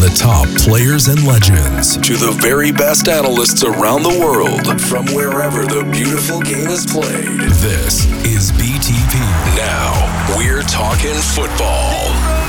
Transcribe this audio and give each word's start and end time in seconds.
the 0.00 0.08
top 0.16 0.48
players 0.56 1.08
and 1.08 1.26
legends 1.26 1.98
to 1.98 2.16
the 2.16 2.32
very 2.40 2.72
best 2.72 3.06
analysts 3.06 3.62
around 3.62 4.02
the 4.02 4.18
world 4.18 4.80
from 4.80 5.04
wherever 5.14 5.66
the 5.66 5.84
beautiful 5.92 6.40
game 6.40 6.68
is 6.68 6.86
played. 6.86 7.38
This 7.60 8.06
is 8.24 8.50
BTP. 8.52 9.20
Now, 9.56 9.92
we're 10.38 10.62
talking 10.62 11.14
football. 11.36 12.39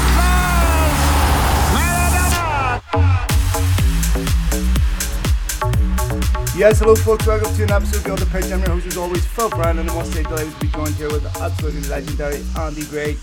Yes, 6.54 6.80
hello 6.80 6.96
folks, 6.96 7.26
welcome 7.26 7.56
to 7.56 7.64
an 7.64 7.72
episode 7.72 8.12
of 8.12 8.20
the 8.20 8.26
Pitch. 8.26 8.52
I'm 8.52 8.60
your 8.60 8.72
host 8.72 8.86
as 8.86 8.98
always, 8.98 9.26
Phil 9.26 9.50
Brown, 9.52 9.80
and 9.80 9.88
must 9.88 10.12
say 10.12 10.22
delighted 10.22 10.54
to 10.54 10.60
be 10.60 10.68
joined 10.68 10.96
here 10.96 11.10
with 11.10 11.24
the 11.24 11.42
absolutely 11.42 11.88
legendary 11.88 12.44
Andy 12.60 12.84
Gray. 12.88 13.16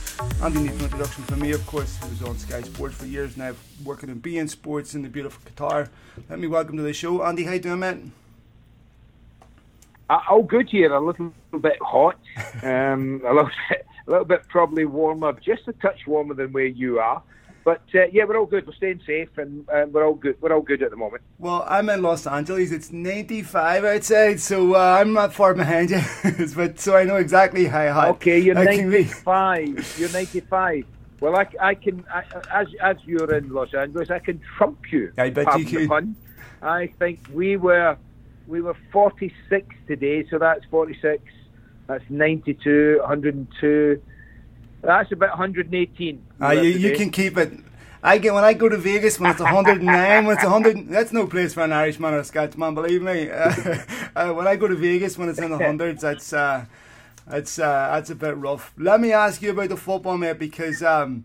Andy 0.42 0.62
needs 0.62 0.78
no 0.78 0.84
introduction 0.86 1.24
from 1.24 1.40
me, 1.40 1.52
of 1.52 1.64
course, 1.66 1.98
He 2.02 2.08
was 2.08 2.22
on 2.22 2.38
Sky 2.38 2.62
Sports 2.62 2.94
for 2.94 3.04
years 3.04 3.36
now, 3.36 3.54
working 3.84 4.08
in 4.08 4.22
beIN 4.22 4.48
Sports 4.48 4.94
in 4.94 5.02
the 5.02 5.10
beautiful 5.10 5.42
Qatar. 5.44 5.90
Let 6.30 6.38
me 6.38 6.46
welcome 6.46 6.78
to 6.78 6.82
the 6.82 6.94
show. 6.94 7.22
Andy, 7.22 7.44
how 7.44 7.52
you 7.52 7.60
doing, 7.60 7.80
mate? 7.80 7.98
Uh, 10.08 10.20
all 10.30 10.42
good 10.42 10.70
here, 10.70 10.90
a 10.90 10.98
little, 10.98 11.30
bit 11.60 11.76
hot, 11.82 12.18
um, 12.62 13.20
a 13.26 13.34
little 13.34 13.50
bit, 13.68 13.86
a 14.06 14.10
little 14.10 14.24
bit 14.24 14.48
probably 14.48 14.86
warmer, 14.86 15.34
just 15.34 15.68
a 15.68 15.74
touch 15.74 16.06
warmer 16.06 16.32
than 16.32 16.50
where 16.52 16.64
you 16.64 16.98
are. 16.98 17.22
But 17.68 17.82
uh, 17.94 18.06
yeah, 18.10 18.24
we're 18.24 18.38
all 18.38 18.46
good. 18.46 18.66
We're 18.66 18.72
staying 18.72 19.02
safe, 19.06 19.28
and 19.36 19.68
uh, 19.68 19.84
we're 19.90 20.06
all 20.06 20.14
good. 20.14 20.40
We're 20.40 20.54
all 20.54 20.62
good 20.62 20.82
at 20.82 20.88
the 20.88 20.96
moment. 20.96 21.22
Well, 21.38 21.66
I'm 21.68 21.90
in 21.90 22.00
Los 22.00 22.26
Angeles. 22.26 22.72
It's 22.72 22.90
95 22.90 23.84
outside, 23.84 24.40
so 24.40 24.74
uh, 24.74 24.96
I'm 24.98 25.12
not 25.12 25.34
far 25.34 25.52
behind 25.52 25.90
you. 25.90 26.00
but 26.56 26.80
so 26.80 26.96
I 26.96 27.04
know 27.04 27.16
exactly 27.16 27.66
how 27.66 27.92
hot. 27.92 28.08
Okay, 28.12 28.38
you're 28.38 28.56
I 28.56 28.74
can 28.74 28.90
be. 28.90 29.02
95. 29.02 29.96
You're 29.98 30.10
95. 30.10 30.86
Well, 31.20 31.36
I, 31.36 31.46
I 31.60 31.74
can, 31.74 32.06
I, 32.10 32.22
as 32.50 32.68
as 32.80 32.96
you're 33.04 33.34
in 33.34 33.50
Los 33.50 33.74
Angeles, 33.74 34.10
I 34.10 34.20
can 34.20 34.40
trump 34.56 34.90
you. 34.90 35.12
I 35.18 35.28
bet 35.28 35.58
you 35.58 35.66
could. 35.66 35.88
pun. 35.90 36.16
I 36.62 36.86
think 36.98 37.20
we 37.34 37.58
were 37.58 37.98
we 38.46 38.62
were 38.62 38.76
46 38.92 39.76
today, 39.86 40.26
so 40.30 40.38
that's 40.38 40.64
46. 40.70 41.22
That's 41.86 42.04
92, 42.08 43.00
102. 43.00 44.00
That's 44.82 45.10
about 45.12 45.30
118. 45.30 46.22
Ah, 46.40 46.52
you, 46.52 46.70
you 46.70 46.96
can 46.96 47.10
keep 47.10 47.36
it. 47.36 47.52
I 48.02 48.18
get 48.18 48.32
when 48.32 48.44
I 48.44 48.52
go 48.54 48.68
to 48.68 48.76
Vegas 48.76 49.18
when 49.18 49.30
it's 49.32 49.40
109, 49.40 50.24
when 50.24 50.36
it's 50.36 50.44
100, 50.44 50.88
that's 50.88 51.12
no 51.12 51.26
place 51.26 51.52
for 51.52 51.62
an 51.62 51.72
Irishman 51.72 52.14
or 52.14 52.18
a 52.18 52.24
Scotsman, 52.24 52.74
believe 52.74 53.02
me. 53.02 53.28
Uh, 53.28 53.52
uh, 54.16 54.32
when 54.32 54.46
I 54.46 54.54
go 54.54 54.68
to 54.68 54.76
Vegas 54.76 55.18
when 55.18 55.28
it's 55.28 55.40
in 55.40 55.50
the 55.50 55.58
hundreds, 55.64 56.02
that's 56.02 56.32
uh, 56.32 56.64
that's 57.26 57.58
uh, 57.58 57.90
that's 57.92 58.10
a 58.10 58.14
bit 58.14 58.36
rough. 58.36 58.72
Let 58.78 59.00
me 59.00 59.12
ask 59.12 59.42
you 59.42 59.50
about 59.50 59.70
the 59.70 59.76
football, 59.76 60.16
mate, 60.16 60.38
because 60.38 60.82
um, 60.82 61.24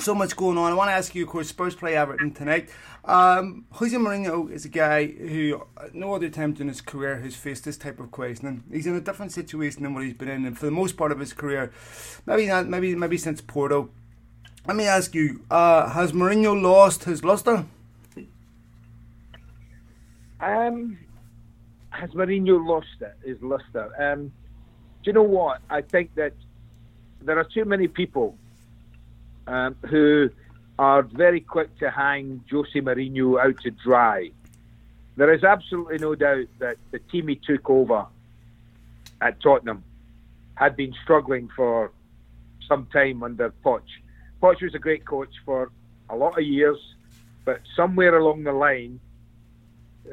so 0.00 0.14
much 0.14 0.36
going 0.36 0.58
on. 0.58 0.72
I 0.72 0.74
want 0.74 0.88
to 0.88 0.94
ask 0.94 1.14
you, 1.14 1.24
of 1.24 1.30
course, 1.30 1.48
Spurs 1.48 1.74
play 1.74 1.96
Everton 1.96 2.32
tonight. 2.32 2.70
Um, 3.04 3.66
Jose 3.72 3.96
Mourinho 3.96 4.50
is 4.50 4.64
a 4.64 4.68
guy 4.68 5.06
who, 5.06 5.62
at 5.82 5.94
no 5.94 6.14
other 6.14 6.28
time 6.28 6.54
in 6.58 6.68
his 6.68 6.80
career, 6.80 7.20
has 7.20 7.34
faced 7.34 7.64
this 7.64 7.76
type 7.76 7.98
of 8.00 8.10
questioning. 8.10 8.64
He's 8.70 8.86
in 8.86 8.94
a 8.94 9.00
different 9.00 9.32
situation 9.32 9.82
than 9.82 9.94
what 9.94 10.04
he's 10.04 10.14
been 10.14 10.28
in, 10.28 10.44
and 10.44 10.58
for 10.58 10.66
the 10.66 10.72
most 10.72 10.96
part 10.96 11.12
of 11.12 11.18
his 11.18 11.32
career, 11.32 11.72
maybe 12.26 12.46
not, 12.46 12.66
maybe 12.68 12.94
maybe 12.94 13.16
since 13.16 13.40
Porto. 13.40 13.90
Let 14.66 14.76
me 14.76 14.84
ask 14.84 15.14
you: 15.14 15.42
uh, 15.50 15.88
Has 15.90 16.12
Mourinho 16.12 16.60
lost 16.60 17.04
his 17.04 17.24
luster? 17.24 17.64
Um, 20.40 20.98
has 21.90 22.10
Mourinho 22.10 22.64
lost 22.64 22.86
it, 23.00 23.16
his 23.24 23.42
luster? 23.42 23.90
Um, 24.00 24.28
do 25.02 25.10
you 25.10 25.12
know 25.12 25.22
what? 25.22 25.60
I 25.68 25.80
think 25.82 26.14
that 26.14 26.32
there 27.22 27.38
are 27.38 27.44
too 27.44 27.64
many 27.64 27.88
people 27.88 28.36
um, 29.48 29.76
who 29.88 30.30
are 30.78 31.02
very 31.02 31.40
quick 31.40 31.76
to 31.78 31.90
hang 31.90 32.44
Jose 32.50 32.70
Mourinho 32.80 33.42
out 33.42 33.60
to 33.62 33.70
dry. 33.70 34.30
There 35.16 35.32
is 35.32 35.42
absolutely 35.42 35.98
no 35.98 36.14
doubt 36.14 36.46
that 36.60 36.76
the 36.92 37.00
team 37.00 37.26
he 37.28 37.34
took 37.34 37.68
over 37.68 38.06
at 39.20 39.40
Tottenham 39.40 39.82
had 40.54 40.76
been 40.76 40.94
struggling 41.02 41.48
for 41.56 41.90
some 42.68 42.86
time 42.92 43.22
under 43.22 43.52
Poch. 43.64 43.82
Poch 44.40 44.62
was 44.62 44.74
a 44.74 44.78
great 44.78 45.04
coach 45.04 45.34
for 45.44 45.72
a 46.10 46.14
lot 46.14 46.38
of 46.38 46.44
years, 46.44 46.78
but 47.44 47.60
somewhere 47.74 48.16
along 48.16 48.44
the 48.44 48.52
line, 48.52 49.00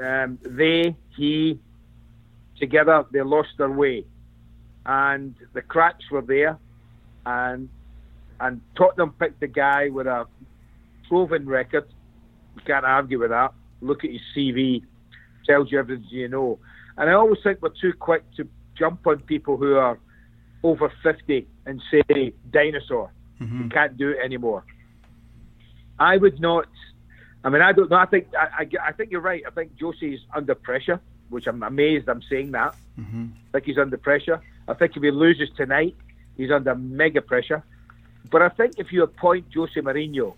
um, 0.02 0.40
they, 0.42 0.96
he, 1.16 1.60
together, 2.60 3.06
they 3.12 3.22
lost 3.22 3.50
their 3.58 3.70
way, 3.70 4.06
and 4.86 5.36
the 5.54 5.62
cracks 5.62 6.10
were 6.10 6.22
there, 6.22 6.58
and 7.26 7.70
and 8.40 8.62
Tottenham 8.76 9.14
picked 9.14 9.42
a 9.44 9.48
guy 9.48 9.90
with 9.90 10.08
a 10.08 10.26
proven 11.08 11.48
record. 11.48 11.88
You 12.56 12.62
can't 12.66 12.86
argue 12.86 13.20
with 13.20 13.30
that. 13.30 13.54
Look 13.82 14.04
at 14.04 14.12
his 14.12 14.22
CV, 14.36 14.84
tells 15.46 15.72
you 15.72 15.80
everything 15.80 16.08
you 16.10 16.28
know. 16.28 16.60
And 16.98 17.10
I 17.10 17.14
always 17.14 17.40
think 17.44 17.62
we're 17.62 17.70
too 17.70 17.94
quick 17.94 18.24
to 18.38 18.48
jump 18.78 19.06
on 19.08 19.20
people 19.20 19.58
who 19.58 19.76
are 19.76 20.00
over 20.64 20.92
50 21.04 21.48
and 21.66 21.82
say 21.92 22.34
dinosaur. 22.52 23.12
Mm-hmm. 23.42 23.64
You 23.64 23.70
can't 23.70 23.98
do 23.98 24.12
it 24.12 24.18
anymore. 24.24 24.64
I 26.00 26.18
would 26.18 26.40
not. 26.40 26.68
I 27.44 27.50
mean, 27.50 27.62
I 27.62 27.72
don't 27.72 27.90
know. 27.90 27.98
I 27.98 28.06
think 28.06 28.28
I, 28.38 28.64
I, 28.64 28.88
I 28.88 28.92
think 28.94 29.12
you're 29.12 29.22
right. 29.22 29.44
I 29.46 29.52
think 29.52 29.76
Josie's 29.76 30.20
under 30.34 30.56
pressure, 30.56 31.00
which 31.30 31.48
I'm 31.48 31.62
amazed 31.64 32.10
I'm 32.10 32.24
saying 32.24 32.52
that. 32.52 32.76
Mm-hmm. 33.00 33.26
I 33.50 33.52
think 33.54 33.66
he's 33.66 33.78
under 33.78 33.98
pressure. 33.98 34.42
I 34.68 34.74
think 34.74 34.98
if 34.98 35.04
he 35.04 35.12
loses 35.12 35.50
tonight, 35.56 35.96
he's 36.38 36.52
under 36.52 36.76
mega 36.76 37.22
pressure. 37.22 37.64
But 38.30 38.42
I 38.42 38.50
think 38.50 38.80
if 38.80 38.92
you 38.92 39.04
appoint 39.04 39.46
Jose 39.54 39.80
Mourinho, 39.80 40.36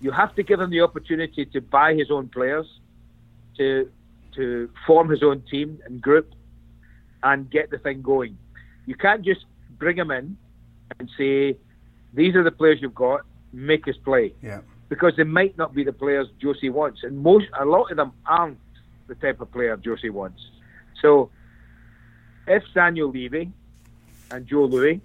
you 0.00 0.10
have 0.10 0.34
to 0.36 0.42
give 0.42 0.60
him 0.60 0.70
the 0.70 0.80
opportunity 0.82 1.44
to 1.46 1.60
buy 1.60 1.94
his 1.94 2.10
own 2.10 2.28
players, 2.28 2.66
to 3.58 3.90
to 4.36 4.68
form 4.86 5.08
his 5.08 5.22
own 5.22 5.42
team 5.50 5.78
and 5.84 6.00
group, 6.02 6.32
and 7.22 7.48
get 7.50 7.70
the 7.70 7.78
thing 7.78 8.02
going. 8.02 8.36
You 8.86 8.96
can't 8.96 9.22
just 9.22 9.44
bring 9.78 9.96
him 9.96 10.10
in 10.10 10.36
and 10.98 11.10
say, 11.16 11.56
"These 12.12 12.34
are 12.34 12.42
the 12.42 12.50
players 12.50 12.78
you've 12.82 12.94
got. 12.94 13.22
Make 13.52 13.88
us 13.88 13.96
play." 13.96 14.34
Yeah. 14.42 14.60
because 14.90 15.16
they 15.16 15.24
might 15.24 15.56
not 15.56 15.74
be 15.74 15.82
the 15.82 15.92
players 15.92 16.28
Josie 16.40 16.68
wants, 16.70 17.02
and 17.02 17.18
most 17.18 17.46
a 17.58 17.64
lot 17.64 17.90
of 17.90 17.96
them 17.96 18.12
aren't 18.26 18.58
the 19.08 19.14
type 19.14 19.40
of 19.40 19.50
player 19.50 19.76
Josie 19.76 20.10
wants. 20.10 20.40
So, 21.00 21.30
if 22.46 22.62
Daniel 22.74 23.10
Levy 23.10 23.50
and 24.30 24.46
Joe 24.46 24.66
Lewis 24.66 25.00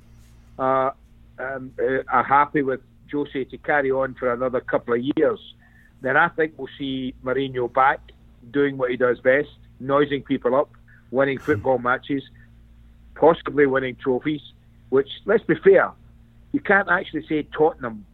uh, 0.60 0.92
um, 1.40 1.72
uh, 1.82 2.04
are 2.10 2.24
happy 2.24 2.62
with 2.62 2.82
Jose 3.12 3.44
to 3.46 3.58
carry 3.58 3.92
on 3.92 4.16
for 4.16 4.32
another 4.32 4.60
couple 4.60 4.94
of 4.94 5.02
years, 5.16 5.40
then 6.02 6.16
I 6.18 6.30
think 6.30 6.54
we'll 6.58 6.70
see 6.78 7.14
Mourinho 7.24 7.72
back 7.74 8.00
doing 8.52 8.78
what 8.78 8.92
he 8.92 8.98
does 8.98 9.20
best, 9.20 9.50
noising 9.80 10.22
people 10.24 10.56
up, 10.56 10.70
winning 11.12 11.40
football 11.40 11.78
matches, 11.90 12.24
possibly 13.16 13.66
winning 13.66 13.96
trophies. 13.96 14.42
Which, 14.90 15.10
let's 15.26 15.44
be 15.44 15.56
fair, 15.56 15.92
you 16.52 16.60
can't 16.60 16.90
actually 16.90 17.26
say 17.28 17.44
Tottenham 17.56 18.06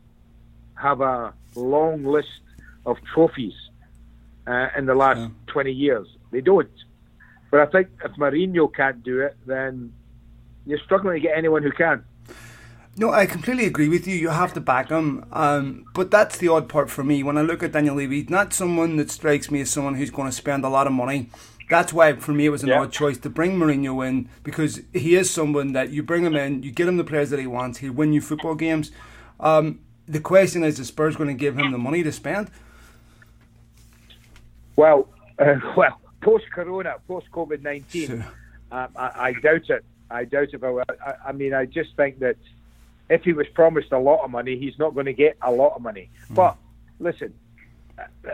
have 0.75 1.01
a 1.01 1.33
long 1.55 2.03
list 2.03 2.27
of 2.85 2.97
trophies 3.13 3.53
uh, 4.47 4.67
in 4.77 4.85
the 4.85 4.95
last 4.95 5.19
Yeah. 5.19 5.29
20 5.47 5.71
years. 5.71 6.07
They 6.31 6.41
don't. 6.41 6.69
But 7.49 7.61
I 7.61 7.65
think 7.67 7.87
if 8.03 8.11
Mourinho 8.13 8.73
can't 8.73 9.01
do 9.03 9.21
it, 9.21 9.37
then 9.45 9.93
you're 10.65 10.79
struggling 10.79 11.13
to 11.15 11.19
get 11.21 11.37
anyone 11.37 11.63
who 11.63 11.71
can. 11.71 12.03
No, 12.97 13.11
I 13.11 13.25
completely 13.25 13.65
agree 13.65 13.89
with 13.89 14.07
you. 14.07 14.15
You 14.15 14.29
have 14.29 14.53
to 14.53 14.61
back 14.61 14.89
him. 14.89 15.25
Um, 15.33 15.85
but 15.93 16.11
that's 16.11 16.37
the 16.37 16.47
odd 16.47 16.69
part 16.69 16.89
for 16.89 17.03
me. 17.03 17.23
When 17.23 17.37
I 17.37 17.41
look 17.41 17.61
at 17.61 17.73
Daniel 17.73 17.95
Levy, 17.95 18.21
he's 18.21 18.29
not 18.29 18.53
someone 18.53 18.95
that 18.97 19.11
strikes 19.11 19.51
me 19.51 19.61
as 19.61 19.69
someone 19.69 19.95
who's 19.95 20.11
going 20.11 20.29
to 20.29 20.35
spend 20.35 20.63
a 20.63 20.69
lot 20.69 20.87
of 20.87 20.93
money. 20.93 21.29
That's 21.69 21.91
why, 21.91 22.13
for 22.13 22.31
me, 22.31 22.45
it 22.45 22.49
was 22.49 22.63
an 22.63 22.69
Yeah. 22.69 22.81
odd 22.81 22.91
choice 22.93 23.17
to 23.17 23.29
bring 23.29 23.57
Mourinho 23.57 24.07
in 24.07 24.29
because 24.43 24.81
he 24.93 25.15
is 25.15 25.29
someone 25.29 25.73
that 25.73 25.89
you 25.89 26.03
bring 26.03 26.23
him 26.23 26.35
in, 26.35 26.63
you 26.63 26.71
get 26.71 26.87
him 26.87 26.95
the 26.97 27.03
players 27.03 27.31
that 27.31 27.39
he 27.39 27.47
wants, 27.47 27.79
he'll 27.79 27.91
win 27.91 28.13
you 28.13 28.21
football 28.21 28.55
games. 28.55 28.91
Um, 29.39 29.79
the 30.07 30.19
question 30.21 30.63
is, 30.63 30.79
is 30.79 30.87
Spurs 30.87 31.15
going 31.17 31.27
to 31.27 31.33
give 31.33 31.57
him 31.57 31.71
the 31.71 31.77
money 31.79 32.03
to 32.03 32.11
spend? 32.11 32.49
Well, 34.75 35.09
uh, 35.39 35.55
well, 35.75 35.99
post 36.21 36.45
Corona, 36.53 36.95
post 37.07 37.27
COVID 37.31 37.61
Sure. 37.61 37.71
nineteen, 37.71 38.25
um, 38.71 38.87
I, 38.95 39.11
I 39.29 39.33
doubt 39.41 39.69
it. 39.69 39.83
I 40.11 40.25
doubt 40.25 40.49
it. 40.53 40.61
But 40.61 40.85
I, 41.05 41.29
I 41.29 41.31
mean, 41.31 41.53
I 41.53 41.65
just 41.65 41.95
think 41.97 42.19
that 42.19 42.37
if 43.09 43.23
he 43.23 43.33
was 43.33 43.47
promised 43.53 43.91
a 43.91 43.99
lot 43.99 44.23
of 44.23 44.31
money, 44.31 44.57
he's 44.57 44.77
not 44.79 44.93
going 44.93 45.05
to 45.05 45.13
get 45.13 45.37
a 45.41 45.51
lot 45.51 45.73
of 45.75 45.81
money. 45.81 46.09
Hmm. 46.27 46.33
But 46.35 46.57
listen, 46.99 47.33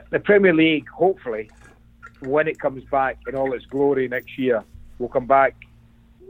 the 0.10 0.20
Premier 0.20 0.54
League, 0.54 0.88
hopefully, 0.90 1.50
when 2.22 2.48
it 2.48 2.60
comes 2.60 2.84
back 2.86 3.18
in 3.28 3.36
all 3.36 3.54
its 3.54 3.66
glory 3.66 4.08
next 4.08 4.38
year, 4.38 4.64
will 5.00 5.10
come 5.10 5.26
back. 5.28 5.56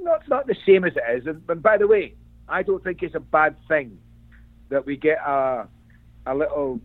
Not 0.02 0.28
not 0.28 0.48
the 0.48 0.56
same 0.66 0.84
as 0.86 0.94
it 0.96 1.04
is. 1.18 1.28
And, 1.28 1.44
and 1.48 1.62
by 1.62 1.78
the 1.78 1.88
way, 1.88 2.14
I 2.50 2.64
don't 2.64 2.84
think 2.84 3.04
it's 3.04 3.16
a 3.16 3.20
bad 3.20 3.56
thing 3.68 3.98
that 4.70 4.86
we 4.86 4.98
get 4.98 5.20
a 5.20 5.68
a 6.26 6.36
little 6.36 6.80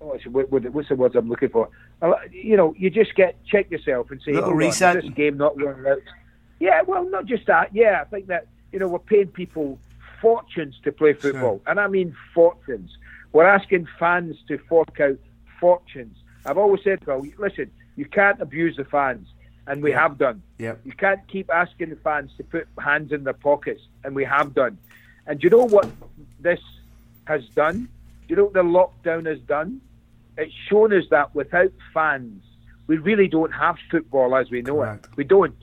oh, 0.00 0.18
what- 0.30 0.50
what- 0.50 0.64
what's 0.70 0.88
the 0.88 0.96
words 0.96 1.14
I'm 1.14 1.28
looking 1.28 1.48
for? 1.50 1.68
A 2.00 2.12
You 2.32 2.56
know, 2.56 2.74
you 2.76 2.90
just 2.90 3.14
get 3.14 3.36
check 3.44 3.70
yourself 3.70 4.10
and 4.10 4.20
say, 4.22 4.32
Little 4.32 4.50
"Hold 4.50 4.56
on, 4.56 4.62
is 4.62 4.66
reset. 4.74 5.02
this 5.02 5.10
game 5.14 5.36
not 5.36 5.56
going 5.56 5.86
out?" 5.86 5.98
Yeah, 6.58 6.82
well, 6.82 7.08
not 7.08 7.26
just 7.26 7.46
that. 7.46 7.70
Yeah, 7.72 8.00
I 8.00 8.04
think 8.04 8.26
that 8.26 8.46
you 8.72 8.78
know 8.80 8.88
we're 8.88 8.98
paying 8.98 9.28
people 9.28 9.78
fortunes 10.22 10.76
to 10.84 10.92
play 10.92 11.12
football, 11.12 11.60
and 11.66 11.78
I 11.78 11.88
mean 11.88 12.16
fortunes. 12.34 12.96
We're 13.32 13.46
asking 13.46 13.86
fans 13.98 14.36
to 14.48 14.56
fork 14.68 14.98
out 15.00 15.18
fortunes. 15.60 16.16
I've 16.46 16.56
always 16.58 16.82
said, 16.82 17.04
well, 17.06 17.22
listen, 17.38 17.70
you 17.96 18.06
can't 18.06 18.40
abuse 18.40 18.76
the 18.76 18.84
fans, 18.84 19.26
and 19.66 19.82
we 19.82 19.90
Yeah. 19.90 20.00
have 20.02 20.16
done. 20.18 20.42
Yep. 20.58 20.80
You 20.84 20.92
can't 20.92 21.20
keep 21.28 21.50
asking 21.52 21.90
the 21.90 21.96
fans 21.96 22.30
to 22.38 22.44
put 22.44 22.66
hands 22.78 23.12
in 23.12 23.24
their 23.24 23.34
pockets, 23.34 23.82
and 24.04 24.14
we 24.14 24.24
have 24.24 24.54
done. 24.54 24.78
And 25.26 25.40
do 25.40 25.44
you 25.46 25.50
know 25.50 25.66
what 25.66 25.88
this 26.40 26.60
has 27.26 27.46
done? 27.48 27.88
Do 28.22 28.28
you 28.28 28.36
know 28.36 28.44
what 28.44 28.54
the 28.54 28.62
lockdown 28.62 29.26
has 29.26 29.40
done? 29.40 29.80
It's 30.38 30.52
shown 30.68 30.92
us 30.92 31.04
that 31.10 31.34
without 31.34 31.72
fans, 31.92 32.42
we 32.86 32.96
really 32.96 33.28
don't 33.28 33.52
have 33.52 33.76
football 33.90 34.34
as 34.36 34.50
we 34.50 34.62
know 34.62 34.76
Correct. 34.76 35.06
it. 35.06 35.16
We 35.16 35.24
don't. 35.24 35.54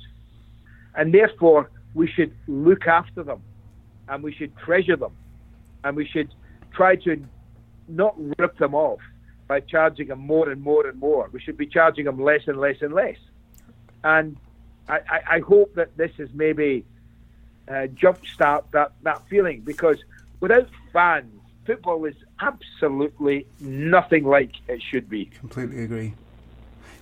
And 0.95 1.13
therefore, 1.13 1.69
we 1.93 2.07
should 2.07 2.33
look 2.47 2.87
after 2.87 3.23
them, 3.23 3.41
and 4.09 4.23
we 4.23 4.33
should 4.33 4.55
treasure 4.57 4.95
them, 4.95 5.15
and 5.83 5.95
we 5.95 6.05
should 6.05 6.33
try 6.73 6.95
to 6.95 7.23
not 7.87 8.15
rip 8.37 8.57
them 8.57 8.75
off 8.75 8.99
by 9.47 9.59
charging 9.59 10.07
them 10.07 10.19
more 10.19 10.49
and 10.49 10.61
more 10.61 10.87
and 10.87 10.99
more. 10.99 11.29
We 11.31 11.39
should 11.39 11.57
be 11.57 11.65
charging 11.65 12.05
them 12.05 12.21
less 12.21 12.41
and 12.47 12.59
less 12.59 12.77
and 12.81 12.93
less. 12.93 13.17
And 14.03 14.37
I, 14.87 14.99
I, 15.09 15.21
I 15.35 15.39
hope 15.39 15.75
that 15.75 15.97
this 15.97 16.11
is 16.17 16.29
maybe 16.33 16.85
uh, 17.67 17.87
jumpstart 17.95 18.63
that, 18.71 18.93
that 19.03 19.27
feeling 19.27 19.61
because 19.61 19.97
without 20.39 20.67
fans, 20.93 21.33
football 21.65 22.05
is 22.05 22.15
absolutely 22.41 23.45
nothing 23.59 24.23
like 24.23 24.51
it 24.67 24.81
should 24.81 25.09
be. 25.09 25.25
Completely 25.25 25.83
agree. 25.83 26.13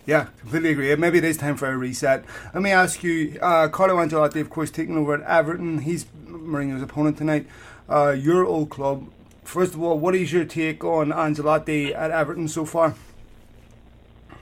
Yeah, 0.06 0.28
completely 0.40 0.72
agree. 0.72 0.96
Maybe 0.96 1.18
it 1.18 1.26
is 1.26 1.36
time 1.36 1.58
for 1.58 1.70
a 1.70 1.78
reset. 1.78 2.24
Let 2.54 2.64
me 2.64 2.72
ask 2.72 3.04
you, 3.04 3.38
uh, 3.42 3.68
Carlo 3.68 3.98
Ancelotti, 3.98 4.40
of 4.40 4.50
course, 4.50 4.72
taking 4.72 4.98
over 4.98 5.16
at 5.16 5.22
Everton. 5.22 5.80
He's 5.80 6.06
Mourinho's 6.48 6.82
opponent 6.82 7.18
tonight. 7.18 7.48
Uh, 7.90 8.12
your 8.12 8.46
old 8.46 8.70
club. 8.70 9.10
First 9.44 9.74
of 9.74 9.82
all, 9.82 9.98
what 10.00 10.16
is 10.16 10.34
your 10.34 10.46
take 10.46 10.84
on 10.84 11.10
Ancelotti 11.12 11.96
at 11.96 12.12
Everton 12.12 12.48
so 12.48 12.66
far? 12.66 12.96
Do 14.30 14.36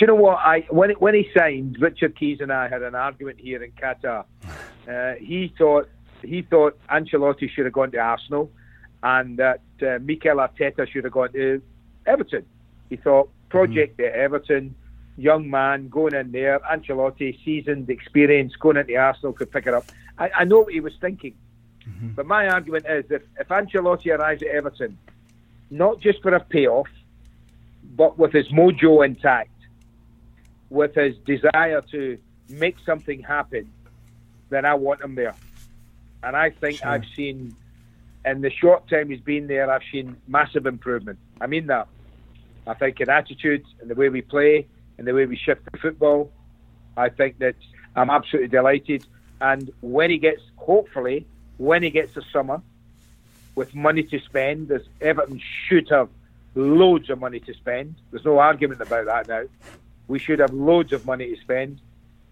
you 0.00 0.06
know 0.06 0.14
what? 0.14 0.38
I 0.38 0.66
when 0.70 0.90
when 0.92 1.14
he 1.14 1.28
signed, 1.36 1.76
Richard 1.80 2.18
Keys 2.18 2.38
and 2.40 2.52
I 2.52 2.68
had 2.68 2.82
an 2.82 2.94
argument 2.94 3.38
here 3.40 3.62
in 3.62 3.72
Qatar. 3.72 4.24
Uh, 4.82 5.14
he 5.20 5.54
thought 5.56 5.88
he 6.22 6.42
thought 6.42 6.76
Ancelotti 6.90 7.48
should 7.48 7.66
have 7.66 7.72
gone 7.72 7.92
to 7.92 7.98
Arsenal, 7.98 8.50
and 9.04 9.38
that 9.38 9.60
uh, 9.80 10.00
Mikel 10.00 10.38
Arteta 10.38 10.90
should 10.90 11.04
have 11.04 11.12
gone 11.12 11.32
to 11.34 11.62
Everton. 12.04 12.44
He 12.90 12.96
thought 12.96 13.30
project 13.48 14.00
at 14.00 14.12
Everton, 14.12 14.74
young 15.16 15.50
man 15.50 15.88
going 15.88 16.14
in 16.14 16.32
there, 16.32 16.58
Ancelotti, 16.60 17.42
seasoned 17.44 17.90
experience, 17.90 18.54
going 18.56 18.76
into 18.76 18.96
Arsenal 18.96 19.32
could 19.32 19.50
pick 19.50 19.66
it 19.66 19.74
up. 19.74 19.84
I, 20.18 20.30
I 20.40 20.44
know 20.44 20.60
what 20.60 20.72
he 20.72 20.80
was 20.80 20.94
thinking, 21.00 21.34
mm-hmm. 21.88 22.08
but 22.10 22.26
my 22.26 22.48
argument 22.48 22.86
is 22.88 23.04
if 23.10 23.22
if 23.38 23.48
Ancelotti 23.48 24.16
arrives 24.16 24.42
at 24.42 24.48
Everton, 24.48 24.98
not 25.70 26.00
just 26.00 26.22
for 26.22 26.34
a 26.34 26.40
payoff, 26.40 26.88
but 27.96 28.18
with 28.18 28.32
his 28.32 28.48
mojo 28.48 29.04
intact 29.04 29.50
with 30.72 30.94
his 30.94 31.16
desire 31.26 31.82
to 31.82 32.18
make 32.48 32.76
something 32.84 33.22
happen, 33.22 33.70
then 34.48 34.64
I 34.64 34.74
want 34.74 35.02
him 35.02 35.14
there. 35.14 35.34
And 36.22 36.34
I 36.34 36.50
think 36.50 36.78
Sure. 36.78 36.88
I've 36.88 37.04
seen, 37.14 37.54
in 38.24 38.40
the 38.40 38.50
short 38.50 38.88
time 38.88 39.10
he's 39.10 39.20
been 39.20 39.46
there, 39.46 39.70
I've 39.70 39.82
seen 39.92 40.16
massive 40.26 40.66
improvement. 40.66 41.18
I 41.40 41.46
mean 41.46 41.66
that. 41.66 41.88
I 42.66 42.74
think 42.74 43.00
in 43.00 43.10
attitude, 43.10 43.64
and 43.80 43.90
the 43.90 43.94
way 43.94 44.08
we 44.08 44.22
play, 44.22 44.66
the 45.06 45.14
way 45.14 45.26
we 45.26 45.36
shift 45.36 45.62
the 45.70 45.78
football, 45.78 46.30
I 46.96 47.08
think 47.08 47.38
that 47.38 47.56
I'm 47.96 48.10
absolutely 48.10 48.48
delighted. 48.48 49.06
And 49.40 49.70
when 49.80 50.10
he 50.10 50.18
gets, 50.18 50.42
hopefully, 50.56 51.26
when 51.58 51.82
he 51.82 51.90
gets 51.90 52.14
the 52.14 52.22
summer, 52.32 52.62
with 53.54 53.74
money 53.74 54.02
to 54.02 54.18
spend, 54.20 54.70
as 54.70 54.82
Everton 55.00 55.40
should 55.66 55.88
have 55.90 56.08
loads 56.54 57.10
of 57.10 57.18
money 57.18 57.40
to 57.40 57.54
spend. 57.54 57.94
There's 58.10 58.24
no 58.24 58.38
argument 58.38 58.80
about 58.80 59.06
that 59.06 59.28
now. 59.28 59.44
We 60.08 60.18
should 60.18 60.38
have 60.38 60.52
loads 60.52 60.92
of 60.92 61.06
money 61.06 61.34
to 61.34 61.40
spend 61.40 61.80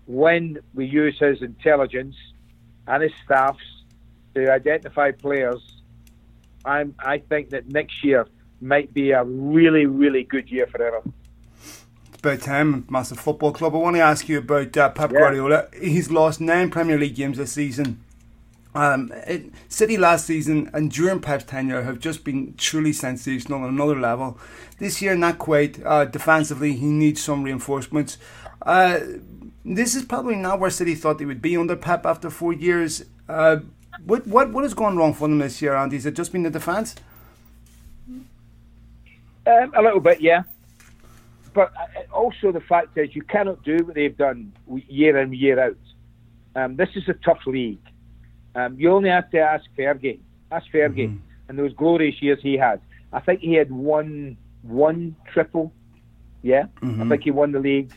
when 0.06 0.58
we 0.74 0.86
use 0.86 1.18
his 1.18 1.42
intelligence 1.42 2.16
and 2.86 3.02
his 3.02 3.12
staffs 3.24 3.62
to 4.34 4.52
identify 4.52 5.12
players. 5.12 5.60
I'm, 6.64 6.94
I 6.98 7.18
think 7.18 7.50
that 7.50 7.68
next 7.68 8.04
year 8.04 8.26
might 8.60 8.92
be 8.92 9.12
a 9.12 9.24
really, 9.24 9.86
really 9.86 10.24
good 10.24 10.50
year 10.50 10.66
for 10.66 10.82
Everton. 10.82 11.12
About 12.20 12.40
time, 12.42 12.84
massive 12.90 13.18
football 13.18 13.50
club. 13.50 13.74
I 13.74 13.78
want 13.78 13.96
to 13.96 14.00
ask 14.00 14.28
you 14.28 14.38
about 14.38 14.76
uh, 14.76 14.90
Pep 14.90 15.10
Yeah. 15.10 15.20
Guardiola. 15.20 15.68
He's 15.80 16.10
lost 16.10 16.38
nine 16.38 16.70
Premier 16.70 16.98
League 16.98 17.14
games 17.14 17.38
this 17.38 17.52
season. 17.52 18.04
Um, 18.74 19.10
it, 19.26 19.46
City 19.70 19.96
last 19.96 20.26
season 20.26 20.68
and 20.74 20.92
during 20.92 21.20
Pep's 21.20 21.44
tenure 21.44 21.82
have 21.82 21.98
just 21.98 22.22
been 22.22 22.52
truly 22.58 22.92
sensational 22.92 23.62
on 23.62 23.70
another 23.70 23.98
level. 23.98 24.38
This 24.78 25.00
year, 25.00 25.16
not 25.16 25.38
quite. 25.38 25.82
Uh, 25.82 26.04
defensively, 26.04 26.74
he 26.74 26.84
needs 26.86 27.22
some 27.22 27.42
reinforcements. 27.42 28.18
Uh, 28.60 29.00
this 29.64 29.94
is 29.94 30.04
probably 30.04 30.36
not 30.36 30.60
where 30.60 30.70
City 30.70 30.94
thought 30.94 31.16
they 31.18 31.24
would 31.24 31.40
be 31.40 31.56
under 31.56 31.74
Pep 31.74 32.04
after 32.04 32.28
four 32.28 32.52
years. 32.52 33.02
Uh, 33.30 33.60
what 34.04 34.26
what 34.26 34.52
what 34.52 34.62
has 34.64 34.74
gone 34.74 34.98
wrong 34.98 35.14
for 35.14 35.26
them 35.26 35.38
this 35.38 35.62
year, 35.62 35.74
Andy? 35.74 35.96
Has 35.96 36.04
it 36.04 36.14
just 36.14 36.32
been 36.32 36.42
the 36.42 36.50
defence? 36.50 36.96
Um, 39.46 39.72
a 39.74 39.80
little 39.80 40.00
bit, 40.00 40.20
yeah. 40.20 40.42
But 41.54 41.72
uh, 41.76 42.14
also 42.14 42.52
the 42.52 42.60
fact 42.60 42.96
is 42.96 43.14
you 43.14 43.22
cannot 43.22 43.62
do 43.64 43.78
what 43.84 43.94
they've 43.94 44.16
done 44.16 44.52
year 44.88 45.18
in 45.18 45.32
year 45.32 45.58
out. 45.60 45.76
Um, 46.56 46.76
this 46.76 46.88
is 46.94 47.08
a 47.08 47.14
tough 47.14 47.40
league. 47.46 47.78
Um, 48.54 48.76
you 48.78 48.90
only 48.92 49.10
have 49.10 49.30
to 49.30 49.38
ask 49.38 49.64
Fergie. 49.78 50.18
Ask 50.50 50.66
Fergie 50.72 51.06
and 51.48 51.58
those 51.58 51.72
glorious 51.74 52.20
years 52.22 52.38
he 52.42 52.56
had. 52.56 52.80
I 53.12 53.20
think 53.20 53.40
he 53.40 53.54
had 53.54 53.70
one 53.70 54.36
one 54.62 55.16
triple. 55.32 55.72
Yeah, 56.42 56.66
I 57.02 57.08
think 57.08 57.24
he 57.24 57.30
won 57.30 57.52
the 57.52 57.58
league 57.60 57.92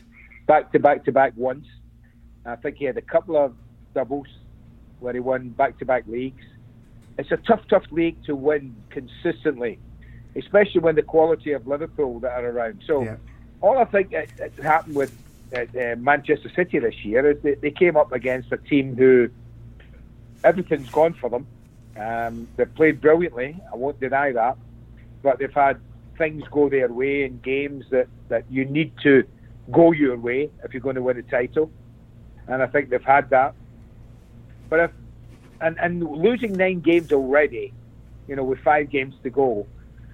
back 0.46 0.72
to 0.72 0.78
back 0.78 1.04
to 1.04 1.12
back 1.12 1.32
once. 1.36 1.66
I 2.44 2.56
think 2.56 2.76
he 2.76 2.84
had 2.84 2.96
a 2.96 3.02
couple 3.02 3.36
of 3.36 3.54
doubles 3.94 4.26
where 5.00 5.14
he 5.14 5.20
won 5.20 5.50
back 5.50 5.78
to 5.78 5.84
back 5.84 6.04
leagues. 6.06 6.44
It's 7.16 7.30
a 7.30 7.36
tough, 7.36 7.62
tough 7.68 7.84
league 7.90 8.22
to 8.24 8.34
win 8.34 8.74
consistently, 8.90 9.78
especially 10.36 10.80
when 10.80 10.96
the 10.96 11.02
quality 11.02 11.52
of 11.52 11.66
Liverpool 11.66 12.18
that 12.20 12.32
are 12.32 12.50
around. 12.50 12.82
So, 12.86 13.04
Yeah. 13.04 13.16
All 13.64 13.78
I 13.78 13.86
think 13.86 14.10
that, 14.10 14.28
that 14.36 14.52
happened 14.62 14.94
with 14.94 15.12
uh, 15.56 15.96
Manchester 15.96 16.50
City 16.54 16.78
this 16.78 17.02
year 17.02 17.30
is 17.30 17.42
that 17.42 17.62
they 17.62 17.70
came 17.70 17.96
up 17.96 18.12
against 18.12 18.52
a 18.52 18.58
team 18.58 18.94
who 18.94 19.30
everything's 20.42 20.90
gone 20.90 21.14
for 21.14 21.30
them. 21.30 21.46
Um, 21.96 22.46
they've 22.56 22.72
played 22.74 23.00
brilliantly. 23.00 23.56
I 23.72 23.76
won't 23.76 23.98
deny 24.00 24.32
that, 24.32 24.58
but 25.22 25.38
they've 25.38 25.52
had 25.52 25.80
things 26.18 26.44
go 26.50 26.68
their 26.68 26.92
way 26.92 27.24
in 27.24 27.38
games 27.40 27.86
that, 27.90 28.08
that 28.28 28.44
you 28.50 28.66
need 28.66 28.92
to 29.02 29.24
go 29.72 29.92
your 29.92 30.18
way 30.18 30.50
if 30.62 30.74
you're 30.74 30.82
going 30.82 30.96
to 30.96 31.02
win 31.02 31.16
a 31.16 31.22
title, 31.22 31.70
and 32.48 32.62
I 32.62 32.66
think 32.66 32.90
they've 32.90 33.02
had 33.02 33.30
that. 33.30 33.54
But 34.68 34.80
if 34.80 34.90
and 35.62 35.78
and 35.78 36.02
losing 36.02 36.52
nine 36.52 36.80
games 36.80 37.12
already, 37.12 37.72
you 38.28 38.36
know, 38.36 38.44
with 38.44 38.58
five 38.58 38.90
games 38.90 39.14
to 39.22 39.30
go, 39.30 39.66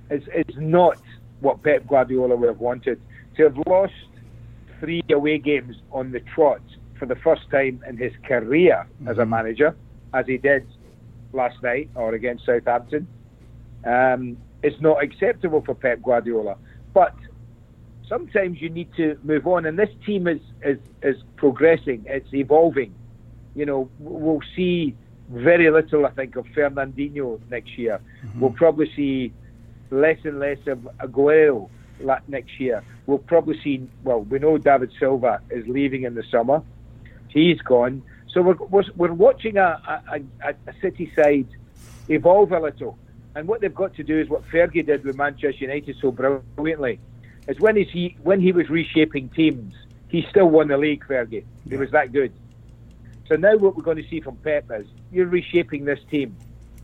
is 0.08 0.22
is 0.28 0.56
not 0.56 0.98
what 1.40 1.62
Pep 1.62 1.86
Guardiola 1.88 2.36
would 2.36 2.48
have 2.48 2.60
wanted. 2.60 3.00
To 3.36 3.44
have 3.44 3.56
lost 3.66 3.92
three 4.80 5.02
away 5.12 5.38
games 5.38 5.76
on 5.92 6.10
the 6.12 6.20
trot 6.34 6.62
for 6.98 7.06
the 7.06 7.16
first 7.16 7.42
time 7.50 7.82
in 7.88 7.96
his 7.96 8.12
career 8.26 8.86
as 9.08 9.18
a 9.18 9.26
manager, 9.26 9.74
as 10.12 10.26
he 10.26 10.36
did 10.36 10.66
last 11.32 11.62
night 11.62 11.88
or 11.94 12.14
against 12.14 12.44
Southampton, 12.44 13.06
um, 13.84 14.36
is 14.62 14.74
not 14.80 15.02
acceptable 15.02 15.62
for 15.64 15.74
Pep 15.74 16.02
Guardiola. 16.02 16.56
But 16.92 17.14
sometimes 18.08 18.60
you 18.60 18.68
need 18.68 18.92
to 18.96 19.18
move 19.22 19.46
on, 19.46 19.64
and 19.66 19.78
this 19.78 19.88
team 20.04 20.26
is 20.26 20.40
is, 20.62 20.78
is 21.02 21.16
progressing. 21.36 22.04
It's 22.06 22.32
evolving. 22.34 22.94
You 23.54 23.66
know, 23.66 23.90
we'll 23.98 24.42
see 24.54 24.96
very 25.30 25.70
little, 25.70 26.04
I 26.06 26.10
think, 26.10 26.36
of 26.36 26.44
Fernandinho 26.46 27.40
next 27.48 27.78
year. 27.78 28.00
We'll 28.38 28.52
probably 28.52 28.90
see 28.94 29.32
less 29.90 30.18
and 30.24 30.38
less 30.38 30.58
of 30.66 30.88
Aguero 30.98 31.68
next 32.28 32.58
year. 32.60 32.82
We'll 33.06 33.18
probably 33.18 33.60
see. 33.62 33.88
Well, 34.04 34.22
we 34.22 34.38
know 34.38 34.58
David 34.58 34.92
Silva 34.98 35.40
is 35.50 35.66
leaving 35.66 36.04
in 36.04 36.14
the 36.14 36.24
summer. 36.30 36.62
He's 37.28 37.60
gone. 37.60 38.02
So 38.28 38.42
we're 38.42 38.54
we're, 38.54 38.84
we're 38.96 39.12
watching 39.12 39.56
a, 39.56 40.02
a, 40.42 40.48
a, 40.48 40.74
City 40.80 41.12
side 41.16 41.48
evolve 42.08 42.52
a 42.52 42.60
little. 42.60 42.98
And 43.34 43.46
what 43.46 43.60
they've 43.60 43.74
got 43.74 43.94
to 43.94 44.02
do 44.02 44.18
is 44.18 44.28
what 44.28 44.46
Fergie 44.48 44.84
did 44.84 45.04
with 45.04 45.16
Manchester 45.16 45.64
United 45.64 45.96
so 46.00 46.10
brilliantly. 46.10 47.00
Is 47.48 47.58
when 47.58 47.76
he 47.76 48.16
when 48.22 48.40
he 48.40 48.52
was 48.52 48.68
reshaping 48.68 49.28
teams, 49.30 49.74
he 50.08 50.26
still 50.30 50.48
won 50.48 50.68
the 50.68 50.76
league. 50.76 51.04
Fergie, 51.08 51.44
he 51.68 51.76
was 51.76 51.90
that 51.90 52.12
good. 52.12 52.32
So 53.28 53.36
now 53.36 53.56
what 53.56 53.76
we're 53.76 53.84
going 53.84 54.02
to 54.02 54.08
see 54.08 54.20
from 54.20 54.36
Pep 54.36 54.70
is 54.72 54.86
you're 55.12 55.26
reshaping 55.26 55.84
this 55.84 56.00
team. 56.10 56.36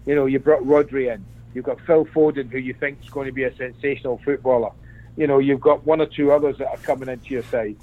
You 0.07 0.15
know, 0.15 0.27
you 0.27 0.39
brought 0.39 0.63
Rodri 0.63 1.13
in. 1.13 1.25
You've 1.55 1.65
got 1.65 1.81
Phil 1.81 2.07
Foden, 2.07 2.51
who 2.51 2.59
you 2.59 2.75
think 2.75 2.99
is 3.03 3.11
going 3.11 3.27
to 3.27 3.33
be 3.33 3.45
a 3.45 3.57
sensational 3.57 4.21
footballer. 4.25 4.71
You 5.17 5.27
know, 5.27 5.39
you've 5.39 5.61
got 5.61 5.87
one 5.87 6.01
or 6.01 6.07
two 6.07 6.33
others 6.33 6.59
that 6.59 6.69
are 6.69 6.77
coming 6.79 7.09
into 7.09 7.31
your 7.31 7.43
side. 7.45 7.77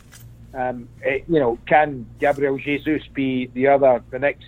Um, 0.54 0.88
eh, 1.04 1.20
you 1.28 1.40
know, 1.40 1.58
can 1.66 2.06
Gabriel 2.20 2.58
Jesus 2.58 3.02
be 3.14 3.48
the 3.48 3.68
other, 3.68 4.04
the 4.12 4.20
next 4.20 4.46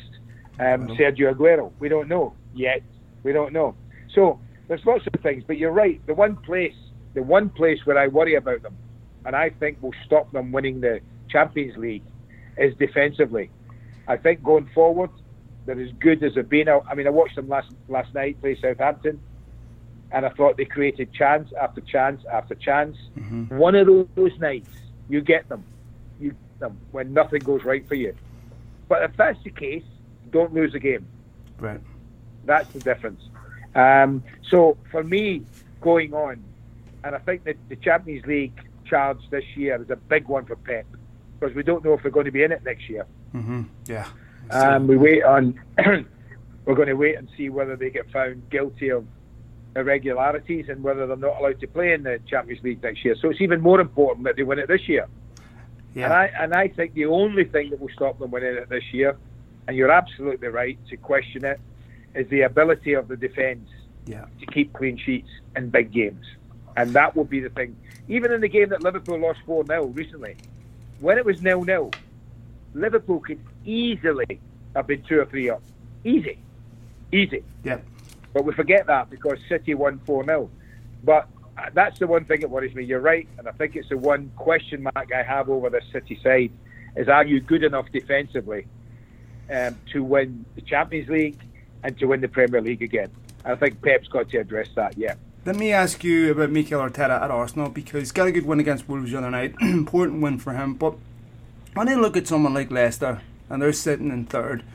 um, 0.60 0.88
Sergio 0.90 1.34
Aguero? 1.34 1.72
We 1.80 1.90
don't 1.90 2.08
know 2.08 2.34
yet. 2.54 2.84
We 3.24 3.34
don't 3.34 3.54
know. 3.54 3.76
So 4.14 4.40
there's 4.68 4.86
lots 4.86 5.06
of 5.12 5.22
things, 5.22 5.44
but 5.46 5.58
you're 5.58 5.72
right. 5.72 6.00
The 6.06 6.14
one 6.14 6.36
place 6.36 6.76
the 7.16 7.24
one 7.24 7.50
place 7.50 7.80
where 7.86 7.98
I 7.98 8.08
worry 8.08 8.36
about 8.36 8.62
them, 8.62 8.78
and 9.26 9.36
I 9.36 9.50
think 9.50 9.82
will 9.82 9.96
stop 10.06 10.32
them 10.32 10.52
winning 10.52 10.82
the 10.82 11.00
Champions 11.30 11.76
League, 11.78 12.04
is 12.58 12.76
defensively. 12.76 13.50
I 14.08 14.18
think 14.18 14.44
going 14.44 14.70
forward, 14.76 15.10
they're 15.66 15.80
as 15.80 15.92
good 16.00 16.22
as 16.24 16.36
they've 16.36 16.48
been. 16.48 16.70
I 16.70 16.94
mean, 16.94 17.08
I 17.08 17.10
watched 17.10 17.36
them 17.36 17.48
last 17.50 17.72
last 17.88 18.14
night 18.14 18.40
play 18.40 18.60
Southampton, 18.62 19.20
and 20.12 20.26
I 20.26 20.30
thought 20.30 20.58
they 20.58 20.66
created 20.66 21.14
chance 21.14 21.52
after 21.60 21.82
chance 21.82 22.24
after 22.32 22.56
chance. 22.56 22.98
Mm-hmm. 23.18 23.58
One 23.58 23.76
of 23.76 23.88
those, 23.88 24.08
those 24.16 24.40
nights, 24.40 24.70
you 25.10 25.22
get 25.22 25.48
them, 25.50 25.64
you 26.20 26.30
get 26.30 26.60
them 26.60 26.78
when 26.92 27.14
nothing 27.14 27.40
goes 27.40 27.64
right 27.64 27.88
for 27.88 27.96
you. 27.96 28.16
But 28.88 29.04
if 29.04 29.18
that's 29.18 29.42
the 29.44 29.50
case, 29.50 29.84
don't 30.32 30.54
lose 30.54 30.74
the 30.74 30.80
game. 30.80 31.08
Right. 31.60 31.82
That's 32.46 32.72
the 32.74 32.80
difference. 32.80 33.22
Um, 33.74 34.24
so 34.50 34.78
for 34.92 35.04
me, 35.04 35.44
going 35.82 36.14
on, 36.14 36.44
and 37.04 37.16
I 37.16 37.20
think 37.20 37.44
that 37.44 37.58
the 37.70 37.76
Champions 37.76 38.26
League 38.26 38.60
charge 38.86 39.20
this 39.30 39.44
year 39.56 39.82
is 39.82 39.90
a 39.90 39.96
big 39.96 40.28
one 40.28 40.46
for 40.46 40.56
Pep 40.56 40.86
because 41.40 41.56
we 41.56 41.64
don't 41.64 41.84
know 41.84 41.94
if 41.94 42.04
we're 42.04 42.10
going 42.10 42.26
to 42.26 42.32
be 42.32 42.44
in 42.44 42.52
it 42.52 42.64
next 42.64 42.90
year. 42.90 43.06
Mm-hmm. 43.34 43.64
Yeah. 43.88 44.08
Um, 44.52 44.88
we 44.88 44.96
wait 44.98 45.24
on. 45.24 45.60
we're 46.66 46.76
going 46.76 46.88
to 46.88 46.94
wait 46.94 47.16
and 47.16 47.30
see 47.38 47.50
whether 47.50 47.76
they 47.76 47.90
get 47.90 48.10
found 48.12 48.50
guilty 48.50 48.90
of 48.90 49.06
irregularities 49.76 50.70
and 50.70 50.84
whether 50.84 51.06
they're 51.06 51.18
not 51.18 51.40
allowed 51.40 51.60
to 51.60 51.68
play 51.68 51.94
in 51.94 52.04
the 52.04 52.20
Champions 52.28 52.64
League 52.64 52.82
next 52.82 53.04
year. 53.04 53.16
So 53.22 53.30
it's 53.30 53.42
even 53.42 53.62
more 53.62 53.82
important 53.82 54.26
that 54.26 54.36
they 54.36 54.44
win 54.44 54.60
it 54.60 54.68
this 54.68 54.88
year. 54.88 55.08
Yeah. 55.94 56.06
And 56.06 56.14
I 56.14 56.26
and 56.40 56.54
I 56.54 56.68
think 56.68 56.94
the 56.94 57.06
only 57.06 57.46
thing 57.46 57.70
that 57.70 57.80
will 57.80 57.90
stop 57.90 58.20
them 58.20 58.32
winning 58.32 58.56
it 58.56 58.70
this 58.70 58.84
year, 58.92 59.18
and 59.68 59.78
you're 59.78 59.92
absolutely 59.92 60.50
right 60.50 60.78
to 60.90 60.98
question 60.98 61.46
it, 61.46 61.60
is 62.14 62.28
the 62.30 62.42
ability 62.42 62.94
of 62.94 63.08
the 63.08 63.16
defence 63.16 63.70
yeah. 64.06 64.26
to 64.40 64.46
keep 64.48 64.74
clean 64.74 64.98
sheets 64.98 65.30
in 65.56 65.70
big 65.70 65.92
games. 65.92 66.26
And 66.78 66.92
that 66.94 67.16
will 67.16 67.24
be 67.24 67.40
the 67.40 67.50
thing. 67.50 67.76
Even 68.08 68.32
in 68.32 68.42
the 68.42 68.50
game 68.50 68.70
that 68.70 68.84
Liverpool 68.84 69.20
lost 69.20 69.40
4 69.46 69.66
0 69.66 69.86
recently, 69.88 70.36
when 71.00 71.18
it 71.18 71.26
was 71.26 71.42
nil 71.42 71.64
nil, 71.64 71.92
Liverpool 72.74 73.22
could 73.22 73.40
easily 73.66 74.40
have 74.76 74.88
been 74.88 75.02
two 75.04 75.20
or 75.20 75.26
three 75.26 75.50
up. 75.50 75.64
Easy. 76.04 76.38
Easy. 77.12 77.44
Yeah. 77.64 77.80
But 78.36 78.44
we 78.44 78.54
forget 78.54 78.88
that 78.88 79.10
because 79.10 79.40
City 79.48 79.76
won 79.76 80.02
4 80.06 80.26
0. 80.26 80.50
But 81.06 81.30
that's 81.74 81.98
the 82.00 82.06
one 82.06 82.26
thing 82.26 82.42
that 82.42 82.50
worries 82.50 82.76
me. 82.76 82.84
You're 82.84 83.00
right, 83.00 83.30
and 83.38 83.48
I 83.48 83.52
think 83.54 83.78
it's 83.78 83.88
the 83.88 83.98
one 83.98 84.30
question 84.36 84.84
mark 84.84 85.10
I 85.16 85.24
have 85.24 85.50
over 85.50 85.70
this 85.70 85.86
City 85.94 86.20
side 86.22 86.52
is 86.98 87.08
are 87.08 87.26
you 87.26 87.40
good 87.40 87.64
enough 87.64 87.90
defensively 87.94 88.68
um, 89.50 89.78
to 89.94 90.04
win 90.04 90.44
the 90.56 90.62
Champions 90.62 91.08
League 91.08 91.40
and 91.82 91.98
to 91.98 92.08
win 92.08 92.20
the 92.20 92.28
Premier 92.28 92.60
League 92.60 92.82
again? 92.82 93.10
I 93.46 93.56
think 93.56 93.82
Pep's 93.82 94.10
got 94.10 94.30
to 94.32 94.38
address 94.40 94.68
that. 94.76 94.98
Yeah. 94.98 95.16
Let 95.46 95.56
me 95.56 95.72
ask 95.72 96.04
you 96.04 96.32
about 96.32 96.52
Mikel 96.52 96.82
Arteta 96.82 97.22
at 97.22 97.32
Arsenal 97.32 97.70
because 97.70 98.02
he's 98.02 98.12
got 98.12 98.28
a 98.28 98.34
good 98.34 98.46
win 98.46 98.60
against 98.60 98.90
Wolves 98.90 99.12
the 99.12 99.18
other 99.18 99.32
night, 99.32 99.56
important 99.62 100.22
win 100.22 100.40
for 100.40 100.52
him. 100.52 100.74
But 100.74 100.96
when 101.74 101.88
I 101.88 101.94
look 101.94 102.18
at 102.18 102.28
someone 102.28 102.54
like 102.54 102.70
Leicester 102.70 103.22
and 103.50 103.62
they're 103.62 103.72
sitting 103.72 104.10
in 104.10 104.26
third, 104.26 104.66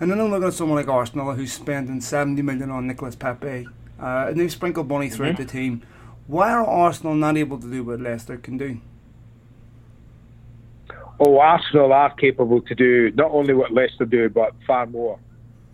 and 0.00 0.10
then 0.10 0.20
I 0.20 0.24
look 0.24 0.42
at 0.42 0.52
someone 0.54 0.76
like 0.76 0.88
Arsenal 0.88 1.32
who's 1.32 1.52
spending 1.52 2.00
70 2.00 2.42
million 2.42 2.70
on 2.70 2.86
Nicolas 2.86 3.16
Pepe, 3.16 3.66
uh, 4.00 4.26
and 4.28 4.38
they've 4.38 4.52
sprinkled 4.52 4.88
money 4.88 5.08
throughout 5.08 5.34
mm-hmm. 5.34 5.42
the 5.42 5.48
team. 5.48 5.82
Why 6.26 6.52
are 6.52 6.66
Arsenal 6.66 7.14
not 7.14 7.36
able 7.36 7.58
to 7.58 7.70
do 7.70 7.84
what 7.84 8.00
Leicester 8.00 8.36
can 8.36 8.58
do? 8.58 8.80
Oh, 11.18 11.38
Arsenal 11.38 11.92
are 11.92 12.12
capable 12.14 12.60
to 12.60 12.74
do 12.74 13.10
not 13.12 13.30
only 13.30 13.54
what 13.54 13.72
Leicester 13.72 14.04
do, 14.04 14.28
but 14.28 14.54
far 14.66 14.86
more. 14.86 15.18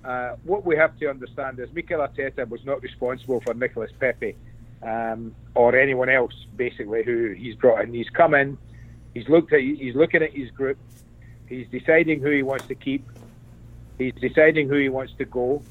Uh, 0.04 0.36
what 0.44 0.64
we 0.64 0.76
have 0.76 0.96
to 0.98 1.08
understand 1.08 1.58
is 1.58 1.72
Mikel 1.72 1.98
Arteta 1.98 2.48
was 2.48 2.64
not 2.64 2.82
responsible 2.82 3.40
for 3.40 3.54
Nicolas 3.54 3.90
Pepe 3.98 4.36
um, 4.82 5.34
or 5.54 5.76
anyone 5.76 6.08
else, 6.08 6.34
basically, 6.56 7.02
who 7.02 7.32
he's 7.32 7.54
brought 7.56 7.82
in. 7.82 7.94
He's 7.94 8.10
come 8.10 8.34
in, 8.34 8.58
he's 9.14 9.28
looked 9.28 9.52
at, 9.52 9.60
he's 9.60 9.94
looking 9.94 10.22
at 10.22 10.32
his 10.32 10.50
group, 10.50 10.78
he's 11.48 11.66
deciding 11.68 12.20
who 12.20 12.30
he 12.30 12.42
wants 12.42 12.66
to 12.66 12.74
keep, 12.74 13.04
he's 13.98 14.14
deciding 14.14 14.68
who 14.68 14.76
he 14.76 14.88
wants 14.88 15.12
to 15.18 15.24
go, 15.24 15.62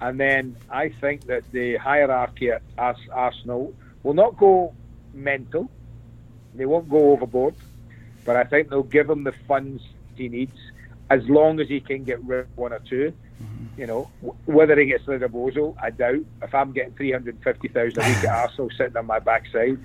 and 0.00 0.18
then 0.18 0.56
I 0.70 0.88
think 0.88 1.26
that 1.26 1.50
the 1.52 1.76
hierarchy 1.76 2.50
at 2.50 2.62
Arsenal 2.76 3.74
will 4.02 4.14
not 4.14 4.36
go 4.36 4.74
mental. 5.14 5.70
They 6.54 6.66
won't 6.66 6.88
go 6.88 7.12
overboard, 7.12 7.54
but 8.24 8.36
I 8.36 8.44
think 8.44 8.68
they'll 8.68 8.82
give 8.82 9.08
him 9.08 9.24
the 9.24 9.32
funds 9.46 9.82
he 10.16 10.28
needs 10.28 10.56
as 11.10 11.28
long 11.28 11.60
as 11.60 11.68
he 11.68 11.80
can 11.80 12.04
get 12.04 12.22
rid 12.24 12.40
of 12.40 12.56
one 12.56 12.72
or 12.72 12.78
2 12.80 13.12
mm-hmm. 13.12 13.80
You 13.80 13.86
know, 13.86 14.10
whether 14.46 14.78
he 14.78 14.86
gets 14.86 15.06
rid 15.08 15.22
of 15.22 15.32
Ozil, 15.32 15.74
I 15.80 15.90
doubt. 15.90 16.24
If 16.42 16.54
I'm 16.54 16.72
getting 16.72 16.92
three 16.94 17.10
hundred 17.10 17.42
fifty 17.42 17.68
thousand 17.68 18.02
a 18.02 18.06
week 18.06 18.18
at 18.18 18.26
Arsenal 18.44 18.70
sitting 18.76 18.96
on 18.96 19.06
my 19.06 19.18
backside, 19.18 19.78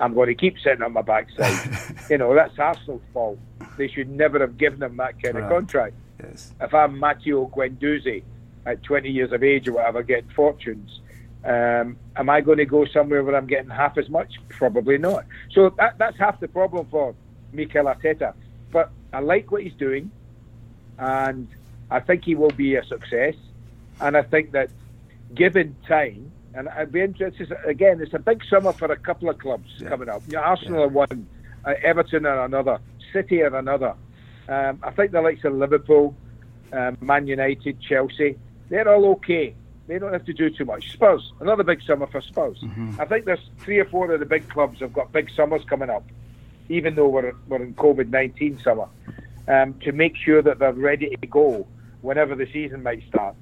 I'm 0.00 0.14
going 0.14 0.28
to 0.28 0.34
keep 0.34 0.58
sitting 0.58 0.82
on 0.82 0.92
my 0.92 1.02
backside. 1.02 1.78
you 2.10 2.18
know, 2.18 2.34
that's 2.34 2.58
Arsenal's 2.58 3.02
fault. 3.12 3.38
They 3.76 3.88
should 3.88 4.08
never 4.08 4.38
have 4.38 4.56
given 4.56 4.82
him 4.82 4.96
that 4.96 5.22
kind 5.22 5.34
right. 5.34 5.44
of 5.44 5.50
contract. 5.50 5.94
Yes. 6.22 6.52
If 6.60 6.74
I'm 6.74 6.98
Matteo 6.98 7.46
Guendouzi 7.46 8.22
at 8.64 8.82
20 8.82 9.10
years 9.10 9.32
of 9.32 9.42
age 9.42 9.68
or 9.68 9.72
whatever, 9.72 10.02
getting 10.02 10.30
fortunes, 10.30 11.00
um, 11.44 11.96
am 12.16 12.28
I 12.28 12.40
going 12.40 12.58
to 12.58 12.64
go 12.64 12.84
somewhere 12.86 13.22
where 13.22 13.36
I'm 13.36 13.46
getting 13.46 13.70
half 13.70 13.98
as 13.98 14.08
much? 14.08 14.34
Probably 14.48 14.98
not. 14.98 15.24
So 15.52 15.70
that, 15.78 15.98
that's 15.98 16.18
half 16.18 16.40
the 16.40 16.48
problem 16.48 16.86
for 16.90 17.14
Mikel 17.52 17.84
Arteta. 17.84 18.34
But 18.72 18.90
I 19.12 19.20
like 19.20 19.50
what 19.52 19.62
he's 19.62 19.74
doing, 19.74 20.10
and 20.98 21.48
I 21.90 22.00
think 22.00 22.24
he 22.24 22.34
will 22.34 22.50
be 22.50 22.74
a 22.74 22.84
success. 22.84 23.34
And 24.00 24.16
I 24.16 24.22
think 24.22 24.52
that 24.52 24.70
given 25.34 25.76
time, 25.86 26.32
and 26.54 26.68
I'd 26.70 26.90
be 26.90 27.02
interested 27.02 27.52
again. 27.64 28.00
It's 28.00 28.14
a 28.14 28.18
big 28.18 28.42
summer 28.48 28.72
for 28.72 28.90
a 28.90 28.96
couple 28.96 29.28
of 29.28 29.38
clubs 29.38 29.70
yeah. 29.78 29.88
coming 29.88 30.08
up. 30.08 30.22
You 30.26 30.34
know, 30.34 30.40
Arsenal 30.40 30.80
yeah. 30.80 30.86
are 30.86 30.88
one, 30.88 31.28
uh, 31.64 31.74
Everton 31.82 32.24
are 32.26 32.44
another, 32.44 32.80
City 33.12 33.42
are 33.42 33.54
another. 33.54 33.94
Um, 34.48 34.78
I 34.82 34.90
think 34.90 35.12
the 35.12 35.20
likes 35.20 35.44
of 35.44 35.54
Liverpool, 35.54 36.14
um, 36.72 36.96
Man 37.00 37.26
United, 37.26 37.80
Chelsea, 37.80 38.36
they're 38.68 38.88
all 38.88 39.06
okay. 39.12 39.54
They 39.86 39.98
don't 39.98 40.12
have 40.12 40.24
to 40.26 40.32
do 40.32 40.50
too 40.50 40.64
much. 40.64 40.92
Spurs, 40.92 41.32
another 41.40 41.62
big 41.62 41.80
summer 41.82 42.06
for 42.06 42.20
Spurs. 42.20 42.58
Mm-hmm. 42.60 43.00
I 43.00 43.04
think 43.04 43.24
there's 43.24 43.50
three 43.58 43.78
or 43.78 43.84
four 43.84 44.12
of 44.12 44.20
the 44.20 44.26
big 44.26 44.48
clubs 44.48 44.80
have 44.80 44.92
got 44.92 45.12
big 45.12 45.30
summers 45.30 45.62
coming 45.64 45.90
up, 45.90 46.04
even 46.68 46.96
though 46.96 47.08
we're, 47.08 47.32
we're 47.48 47.62
in 47.62 47.74
COVID 47.74 48.08
19 48.10 48.60
summer, 48.64 48.88
um, 49.46 49.74
to 49.80 49.92
make 49.92 50.16
sure 50.16 50.42
that 50.42 50.58
they're 50.58 50.72
ready 50.72 51.14
to 51.16 51.26
go 51.26 51.66
whenever 52.02 52.34
the 52.34 52.46
season 52.52 52.82
might 52.82 53.02
start. 53.08 53.36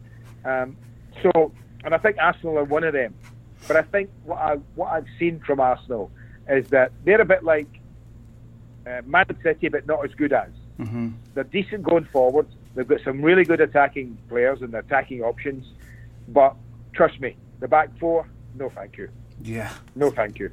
Um, 0.44 0.76
so, 1.22 1.52
and 1.82 1.94
I 1.94 1.98
think 1.98 2.16
Arsenal 2.18 2.58
are 2.58 2.64
one 2.64 2.84
of 2.84 2.92
them. 2.92 3.14
But 3.66 3.76
I 3.76 3.82
think 3.82 4.10
what, 4.24 4.38
I, 4.38 4.56
what 4.74 4.92
I've 4.92 5.06
seen 5.18 5.40
from 5.40 5.60
Arsenal 5.60 6.10
is 6.48 6.68
that 6.68 6.92
they're 7.04 7.20
a 7.20 7.24
bit 7.24 7.42
like 7.42 7.68
uh, 8.86 9.00
Man 9.06 9.24
City, 9.42 9.68
but 9.68 9.86
not 9.86 10.04
as 10.04 10.12
good 10.14 10.32
as. 10.32 10.50
Mm-hmm. 10.78 11.10
They're 11.34 11.44
decent 11.44 11.82
going 11.82 12.04
forward. 12.06 12.46
They've 12.74 12.86
got 12.86 13.00
some 13.02 13.22
really 13.22 13.44
good 13.44 13.60
attacking 13.60 14.18
players 14.28 14.62
and 14.62 14.74
attacking 14.74 15.22
options. 15.22 15.66
But 16.28 16.56
trust 16.92 17.20
me, 17.20 17.36
the 17.60 17.68
back 17.68 17.90
four, 17.98 18.26
no 18.54 18.70
thank 18.70 18.96
you. 18.96 19.08
Yeah. 19.42 19.72
No 19.94 20.10
thank 20.10 20.38
you. 20.38 20.50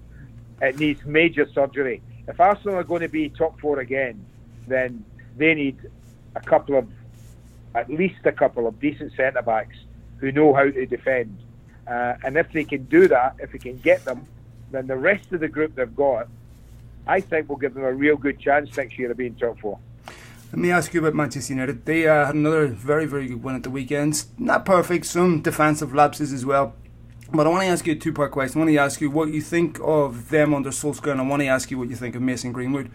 It 0.62 0.80
needs 0.80 1.04
major 1.06 1.50
surgery. 1.52 2.02
If 2.28 2.40
Arsenal 2.40 2.76
are 2.76 2.84
going 2.84 3.02
to 3.02 3.08
be 3.08 3.30
top 3.30 3.60
four 3.60 3.80
again, 3.80 4.24
then 4.68 5.04
they 5.38 5.54
need 5.56 5.78
a 6.36 6.40
couple 6.40 6.78
of, 6.78 6.88
at 7.74 7.90
least 7.90 8.26
a 8.26 8.32
couple 8.32 8.68
of 8.68 8.80
decent 8.80 9.14
centre 9.16 9.42
backs 9.42 9.78
who 10.18 10.32
know 10.32 10.54
how 10.54 10.64
to 10.64 10.86
defend. 10.86 11.38
Uh, 11.88 12.14
and 12.24 12.38
if 12.38 12.52
they 12.52 12.64
can 12.64 12.84
do 12.86 13.08
that, 13.08 13.36
if 13.40 13.52
they 13.52 13.58
can 13.58 13.78
get 13.78 14.06
them, 14.06 14.26
then 14.72 14.88
the 14.88 14.96
rest 14.96 15.32
of 15.32 15.40
the 15.40 15.48
group 15.48 15.76
they've 15.76 15.96
got, 15.96 16.28
I 17.08 17.20
think 17.20 17.50
will 17.50 17.58
give 17.58 17.74
them 17.74 17.84
a 17.84 17.92
real 17.92 18.16
good 18.16 18.40
chance 18.40 18.78
next 18.78 19.00
year 19.00 19.10
of 19.10 19.18
being 19.18 19.36
top 19.36 19.60
four. 19.60 19.80
Let 20.52 20.60
me 20.60 20.70
ask 20.70 20.94
you 20.94 21.00
about 21.00 21.16
Manchester 21.16 21.54
United. 21.54 21.86
They 21.86 22.06
uh, 22.06 22.26
had 22.26 22.36
another 22.36 22.68
very, 22.68 23.06
very 23.06 23.26
good 23.28 23.42
win 23.42 23.56
at 23.56 23.64
the 23.64 23.70
weekend. 23.70 24.26
Not 24.38 24.66
perfect, 24.66 25.06
some 25.06 25.42
defensive 25.42 25.96
lapses 25.96 26.34
as 26.34 26.46
well. 26.46 26.76
But 27.34 27.48
I 27.48 27.50
want 27.50 27.62
to 27.64 27.68
ask 27.68 27.88
you 27.88 27.94
a 27.94 27.96
two 27.96 28.12
part 28.12 28.34
question. 28.34 28.60
I 28.60 28.66
want 28.66 28.76
to 28.76 28.78
ask 28.78 29.00
you 29.00 29.10
what 29.10 29.30
you 29.30 29.40
think 29.40 29.80
of 29.82 30.28
them 30.30 30.54
under 30.54 30.72
Solskjaer, 30.72 31.14
and 31.14 31.22
I 31.22 31.24
want 31.24 31.42
to 31.42 31.48
ask 31.48 31.72
you 31.72 31.78
what 31.78 31.90
you 31.90 31.96
think 31.96 32.16
of 32.16 32.22
Mason 32.22 32.52
Greenwood. 32.52 32.92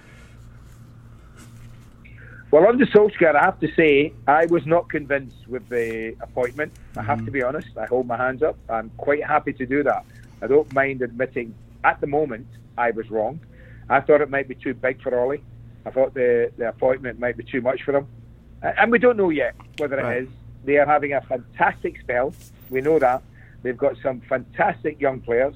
Well, 2.50 2.68
under 2.68 2.84
Solskjaer, 2.84 3.34
I 3.34 3.44
have 3.46 3.58
to 3.60 3.72
say, 3.74 4.12
I 4.28 4.44
was 4.44 4.66
not 4.66 4.90
convinced 4.90 5.48
with 5.48 5.66
the 5.70 6.14
appointment. 6.20 6.74
I 6.94 7.02
have 7.02 7.18
mm-hmm. 7.18 7.26
to 7.26 7.32
be 7.32 7.42
honest. 7.42 7.68
I 7.78 7.86
hold 7.86 8.06
my 8.06 8.18
hands 8.18 8.42
up. 8.42 8.58
I'm 8.68 8.90
quite 8.98 9.24
happy 9.24 9.54
to 9.54 9.64
do 9.64 9.82
that. 9.82 10.04
I 10.42 10.46
don't 10.46 10.70
mind 10.74 11.00
admitting, 11.00 11.54
at 11.84 12.02
the 12.02 12.06
moment, 12.06 12.48
I 12.76 12.90
was 12.90 13.10
wrong. 13.10 13.40
I 13.88 14.00
thought 14.00 14.20
it 14.20 14.28
might 14.28 14.46
be 14.46 14.56
too 14.56 14.74
big 14.74 15.00
for 15.00 15.18
Ollie. 15.18 15.42
I 15.86 15.90
thought 15.90 16.12
the, 16.14 16.50
the 16.58 16.68
appointment 16.68 17.18
might 17.18 17.36
be 17.36 17.44
too 17.44 17.60
much 17.60 17.82
for 17.84 17.92
them. 17.92 18.08
And 18.60 18.90
we 18.90 18.98
don't 18.98 19.16
know 19.16 19.30
yet 19.30 19.54
whether 19.78 19.96
right. 19.96 20.16
it 20.16 20.22
is. 20.24 20.28
They 20.64 20.76
are 20.78 20.86
having 20.86 21.12
a 21.12 21.20
fantastic 21.20 22.00
spell. 22.00 22.34
We 22.68 22.80
know 22.80 22.98
that. 22.98 23.22
They've 23.62 23.76
got 23.76 23.96
some 24.02 24.20
fantastic 24.28 25.00
young 25.00 25.20
players. 25.20 25.54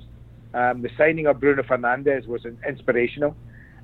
Um, 0.54 0.82
the 0.82 0.90
signing 0.96 1.26
of 1.26 1.40
Bruno 1.40 1.62
Fernandes 1.62 2.26
was 2.26 2.44
inspirational. 2.66 3.36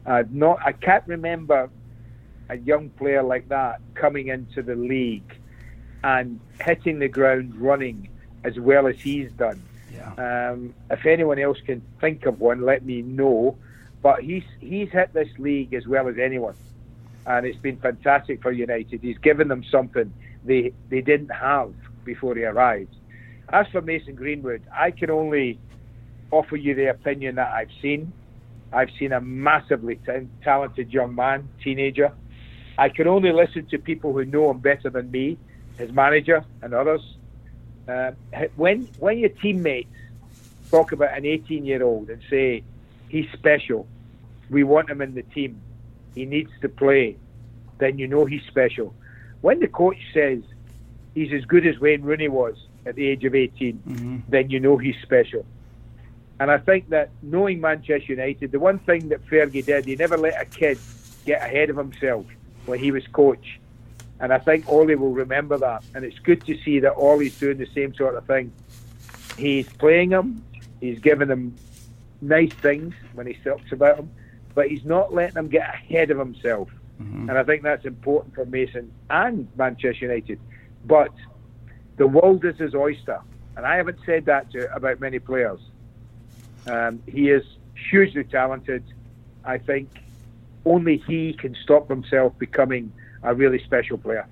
Uh, 0.05 0.23
not, 0.31 0.59
I 0.65 0.73
can't 0.73 1.05
remember 1.07 1.69
a 2.49 2.57
young 2.57 2.91
player 2.91 3.25
like 3.25 3.49
that 3.49 3.81
coming 3.95 4.29
into 4.29 4.62
the 4.62 4.76
league 4.76 5.35
and 6.05 6.38
hitting 6.61 7.00
the 7.00 7.09
ground 7.09 7.57
running 7.57 8.09
as 8.45 8.59
well 8.59 8.87
as 8.87 8.97
he's 8.97 9.33
done. 9.33 9.61
Yeah. 9.93 10.50
Um, 10.53 10.75
if 10.91 11.05
anyone 11.07 11.41
else 11.41 11.59
can 11.67 11.83
think 12.00 12.26
of 12.26 12.38
one, 12.38 12.62
let 12.62 12.85
me 12.85 13.03
know. 13.03 13.59
But 14.07 14.23
he's 14.23 14.45
he's 14.61 14.89
hit 14.91 15.13
this 15.15 15.29
league 15.37 15.75
as 15.75 15.85
well 15.89 16.07
as 16.07 16.17
anyone, 16.17 16.55
and 17.27 17.45
it's 17.45 17.59
been 17.59 17.77
fantastic 17.77 18.41
for 18.41 18.53
United. 18.53 19.01
He's 19.03 19.19
given 19.19 19.49
them 19.49 19.65
something 19.65 20.13
they 20.45 20.73
they 20.89 21.01
didn't 21.01 21.31
have 21.31 21.75
before 22.05 22.37
he 22.37 22.45
arrived. 22.45 22.95
As 23.49 23.67
for 23.73 23.81
Mason 23.81 24.15
Greenwood, 24.15 24.63
I 24.73 24.93
can 24.93 25.11
only 25.11 25.59
offer 26.31 26.55
you 26.55 26.77
the 26.77 26.89
opinion 26.89 27.35
that 27.35 27.53
I've 27.53 27.73
seen. 27.83 28.13
I've 28.73 28.91
seen 28.97 29.11
a 29.11 29.21
massively 29.21 29.97
t- 29.97 30.29
talented 30.45 30.93
young 30.93 31.17
man, 31.17 31.49
teenager. 31.61 32.13
I 32.79 32.91
can 32.91 33.09
only 33.09 33.33
listen 33.33 33.67
to 33.71 33.79
people 33.79 34.13
who 34.13 34.25
know 34.25 34.53
him 34.53 34.61
better 34.61 34.89
than 34.89 35.11
me, 35.11 35.37
his 35.79 35.91
manager 35.91 36.45
and 36.63 36.75
others. 36.75 37.03
Uh, 37.89 38.13
when 38.55 38.83
when 39.01 39.19
your 39.19 39.31
teammates 39.31 39.91
talk 40.71 40.93
about 40.93 41.19
an 41.19 41.27
18 41.27 41.65
year 41.65 41.83
old 41.83 42.09
and 42.09 42.23
say 42.31 42.63
he's 43.09 43.27
special, 43.33 43.89
we 44.50 44.65
want 44.65 44.91
him 44.91 45.00
in 45.00 45.15
the 45.15 45.23
team, 45.23 45.61
he 46.15 46.25
needs 46.25 46.50
to 46.62 46.69
play, 46.69 47.17
then 47.79 47.99
you 47.99 48.07
know 48.07 48.25
he's 48.25 48.43
special. 48.47 48.95
When 49.41 49.61
the 49.61 49.69
coach 49.69 49.99
says 50.15 50.43
he's 51.15 51.33
as 51.33 51.45
good 51.45 51.67
as 51.67 51.79
Wayne 51.79 52.03
Rooney 52.03 52.29
was 52.29 52.57
at 52.85 52.95
the 52.95 53.07
age 53.07 53.25
of 53.25 53.35
18, 53.35 53.83
mm-hmm. 53.87 54.19
then 54.29 54.50
you 54.50 54.61
know 54.61 54.76
he's 54.76 54.97
special. 55.03 55.45
And 56.38 56.50
I 56.50 56.59
think 56.59 56.91
that 56.91 57.11
knowing 57.23 57.61
Manchester 57.61 58.12
United, 58.12 58.53
the 58.53 58.59
one 58.59 58.79
thing 58.81 59.09
that 59.09 59.25
Fergie 59.26 59.65
did, 59.65 59.87
he 59.87 59.97
never 59.97 60.19
let 60.19 60.41
a 60.41 60.45
kid 60.45 60.79
get 61.25 61.43
ahead 61.43 61.71
of 61.71 61.76
himself 61.76 62.26
when 62.67 62.79
he 62.79 62.91
was 62.91 63.07
coach. 63.09 63.59
And 64.21 64.33
I 64.33 64.38
think 64.38 64.69
Ollie 64.69 64.95
will 64.95 65.12
remember 65.12 65.59
that. 65.59 65.85
And 65.95 66.05
it's 66.05 66.19
good 66.19 66.45
to 66.47 66.59
see 66.62 66.81
that 66.81 66.95
Ollie's 66.95 67.38
doing 67.38 67.59
the 67.59 67.69
same 67.75 67.95
sort 67.95 68.15
of 68.15 68.26
thing. 68.26 68.53
He's 69.38 69.69
playing 69.69 70.11
him, 70.11 70.45
he's 70.81 70.99
giving 70.99 71.29
him 71.29 71.57
nice 72.21 72.53
things 72.55 72.95
when 73.15 73.26
he 73.26 73.35
talks 73.35 73.73
about 73.73 73.99
him, 73.99 74.11
but 74.57 74.69
he's 74.69 74.87
not 74.87 75.13
letting 75.13 75.37
him 75.37 75.49
get 75.49 75.69
ahead 75.69 76.11
of 76.11 76.19
himself. 76.19 76.71
Mm-hmm. 77.01 77.29
And 77.29 77.39
I 77.39 77.45
think 77.45 77.63
that's 77.63 77.85
important 77.85 78.35
for 78.35 78.47
Mason 78.47 78.91
and 79.11 79.47
Manchester 79.55 80.07
United. 80.07 80.41
But 80.87 81.13
the 81.99 82.07
world 82.07 82.43
is 82.47 82.57
his 82.57 82.75
oyster. 82.75 83.21
And 83.55 83.67
I 83.67 83.77
haven't 83.77 83.99
said 84.07 84.25
that 84.25 84.51
to, 84.53 84.75
about 84.75 84.99
many 84.99 85.19
players. 85.19 85.61
Um, 86.67 87.03
he 87.07 87.29
is 87.29 87.45
hugely 87.91 88.25
talented. 88.25 88.83
I 89.45 89.59
think 89.59 89.91
only 90.65 90.97
he 91.07 91.35
can 91.35 91.55
stop 91.63 91.91
himself 91.91 92.37
becoming 92.39 92.91
a 93.23 93.35
really 93.35 93.63
special 93.63 93.99
player. 93.99 94.27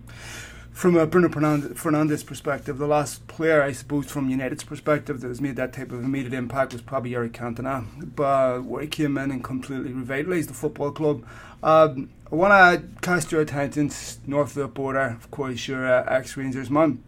From 0.75 0.97
a 0.97 1.07
Bruno 1.07 1.28
Fernandes 1.28 2.26
perspective, 2.26 2.78
the 2.78 2.88
last 2.88 3.28
player, 3.28 3.62
I 3.62 3.71
suppose, 3.71 4.07
from 4.07 4.28
United's 4.28 4.64
perspective 4.64 5.21
that 5.21 5.28
has 5.28 5.40
made 5.40 5.54
that 5.54 5.73
type 5.73 5.93
of 5.93 6.02
immediate 6.02 6.35
impact 6.35 6.73
was 6.73 6.83
probably 6.83 7.14
Eric 7.14 7.33
Cantona, 7.33 7.87
but 8.16 8.64
where 8.64 8.83
he 8.83 8.88
came 8.88 9.16
in 9.16 9.31
and 9.31 9.43
completely 9.43 9.93
revitalised 9.93 10.49
the 10.49 10.52
football 10.52 10.90
club. 10.90 11.25
Um, 11.62 12.11
I 12.31 12.35
want 12.35 12.52
to 12.52 13.00
cast 13.02 13.31
your 13.31 13.40
attention 13.40 13.93
north 14.26 14.49
of 14.49 14.54
the 14.54 14.66
border, 14.66 15.16
of 15.16 15.31
course, 15.31 15.69
your 15.69 15.87
uh, 15.87 16.04
ex 16.09 16.37
Rangers 16.37 16.69
man. 16.69 17.02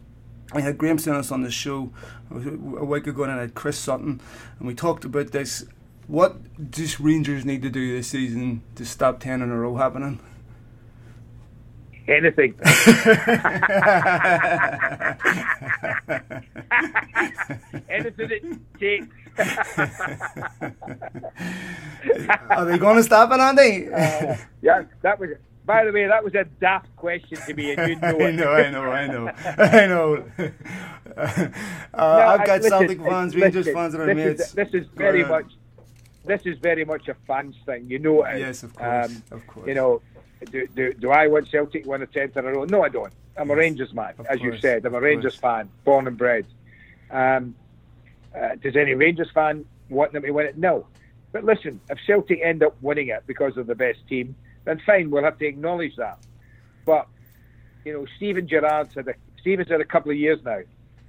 I 0.53 0.61
had 0.61 0.79
Graham 0.79 0.97
Souness 0.97 1.33
on 1.33 1.43
the 1.43 1.51
show 1.51 1.93
a 2.31 2.85
week 2.85 3.09
ago 3.09 3.25
and 3.25 3.33
I 3.33 3.41
had 3.41 3.55
Chris 3.57 3.77
Sutton, 3.77 4.21
and 4.61 4.69
we 4.69 4.77
talked 4.77 5.05
about 5.05 5.33
this. 5.33 5.67
What 6.07 6.71
does 6.71 7.01
Rangers 7.01 7.45
need 7.45 7.63
to 7.63 7.69
do 7.69 7.97
this 7.97 8.07
season 8.07 8.63
to 8.77 8.87
stop 8.87 9.19
10 9.19 9.43
in 9.43 9.51
a 9.51 9.59
row 9.59 9.75
happening? 9.75 10.21
Anything. 12.09 12.55
Anything 17.89 18.31
it 18.31 18.45
takes. 18.79 19.17
Are 22.51 22.65
they 22.65 22.79
going 22.79 22.97
to 22.97 23.03
stop 23.03 23.33
it, 23.33 23.41
Andy? 23.41 23.89
Uh, 23.89 24.37
yeah, 24.63 24.85
that 25.03 25.19
was 25.19 25.31
by 25.67 25.85
the 25.85 25.91
way, 25.91 26.07
that 26.07 26.23
was 26.23 26.35
a 26.37 26.45
daft 26.45 26.95
question 26.95 27.39
to 27.45 27.55
me, 27.55 27.73
and 27.73 27.91
you 27.91 27.97
know 27.97 28.09
it. 28.21 28.27
I 28.27 28.31
know, 28.31 28.53
I 28.53 28.71
know, 28.71 28.85
I 28.85 29.07
know, 29.07 29.33
I 29.59 29.87
know. 29.87 30.25
uh, 31.17 31.49
no, 31.93 32.03
I've 32.03 32.47
got 32.47 32.63
listen, 32.63 32.71
Celtic 32.71 33.01
fans, 33.01 33.35
Rangers 33.35 33.69
fans 33.71 33.93
that 33.93 34.01
are 34.01 34.07
this 34.07 34.17
mates. 34.17 34.41
Is, 34.43 34.53
this 34.53 34.69
is 34.75 34.87
very 34.95 35.25
uh, 35.25 35.29
much, 35.29 35.53
this 36.25 36.41
is 36.45 36.57
very 36.59 36.85
much 36.85 37.09
a 37.09 37.15
fans 37.27 37.57
thing. 37.67 37.91
You 37.91 37.99
know 37.99 38.23
it. 38.23 38.39
Yes, 38.39 38.63
of 38.63 38.77
course, 38.77 39.11
um, 39.11 39.23
of 39.33 39.47
course. 39.49 39.67
You 39.67 39.75
know, 39.75 40.03
do, 40.51 40.67
do, 40.69 40.93
do 40.93 41.11
I 41.11 41.27
want 41.29 41.49
Celtic 41.49 41.85
to 41.85 41.91
win 41.91 42.03
a 42.03 42.07
tenth 42.07 42.37
in 42.37 42.45
a 42.45 42.53
row? 42.53 42.65
No, 42.65 42.83
I 42.83 42.89
don't. 42.89 43.13
I'm 43.37 43.51
a 43.51 43.57
Rangers 43.57 43.93
man, 43.93 44.15
of 44.19 44.27
as 44.27 44.39
course, 44.39 44.55
you 44.55 44.59
said. 44.61 44.85
I'm 44.85 44.95
a 44.95 45.01
Rangers 45.01 45.37
fan, 45.37 45.69
born 45.85 46.07
and 46.07 46.17
bred. 46.17 46.47
Um, 47.11 47.55
uh, 48.35 48.57
does 48.57 48.77
any 48.77 48.95
Rangers 48.95 49.31
fan 49.33 49.65
want 49.89 50.13
them 50.13 50.23
to 50.23 50.31
win 50.31 50.47
it? 50.47 50.59
No. 50.59 50.87
But 51.33 51.45
listen, 51.45 51.81
if 51.91 51.99
Celtic 52.07 52.41
end 52.43 52.63
up 52.63 52.77
winning 52.81 53.09
it 53.09 53.25
because 53.27 53.57
of 53.57 53.67
the 53.67 53.75
best 53.75 54.07
team, 54.09 54.35
then 54.65 54.81
fine, 54.85 55.11
we'll 55.11 55.25
have 55.25 55.39
to 55.39 55.47
acknowledge 55.47 55.97
that. 55.97 56.19
But 56.85 57.09
you 57.85 57.93
know, 57.93 58.07
Steven 58.17 58.49
Gerrard's 58.49 58.95
had 58.95 59.09
a 59.09 59.15
Steven's 59.41 59.69
had 59.69 59.81
a 59.81 59.85
couple 59.85 60.11
of 60.11 60.17
years 60.17 60.41
now 60.45 60.61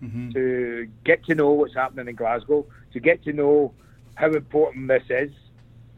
mm-hmm. 0.04 0.32
to 0.32 0.88
get 1.04 1.26
to 1.26 1.36
know 1.36 1.52
what's 1.52 1.74
happening 1.74 2.08
in 2.08 2.16
Glasgow, 2.16 2.66
to 2.94 3.00
get 3.00 3.24
to 3.24 3.34
know 3.34 3.74
how 4.16 4.28
important 4.28 4.88
this 4.88 5.04
is. 5.10 5.32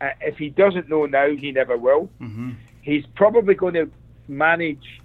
Uh, 0.02 0.12
if 0.22 0.38
he 0.38 0.50
doesn't 0.50 0.88
know 0.90 1.06
now, 1.06 1.30
he 1.36 1.52
never 1.52 1.78
will. 1.78 2.10
Mm-hmm. 2.22 2.52
He's 2.82 3.06
probably 3.16 3.56
going 3.56 3.74
to 3.76 3.90
manage 4.28 5.02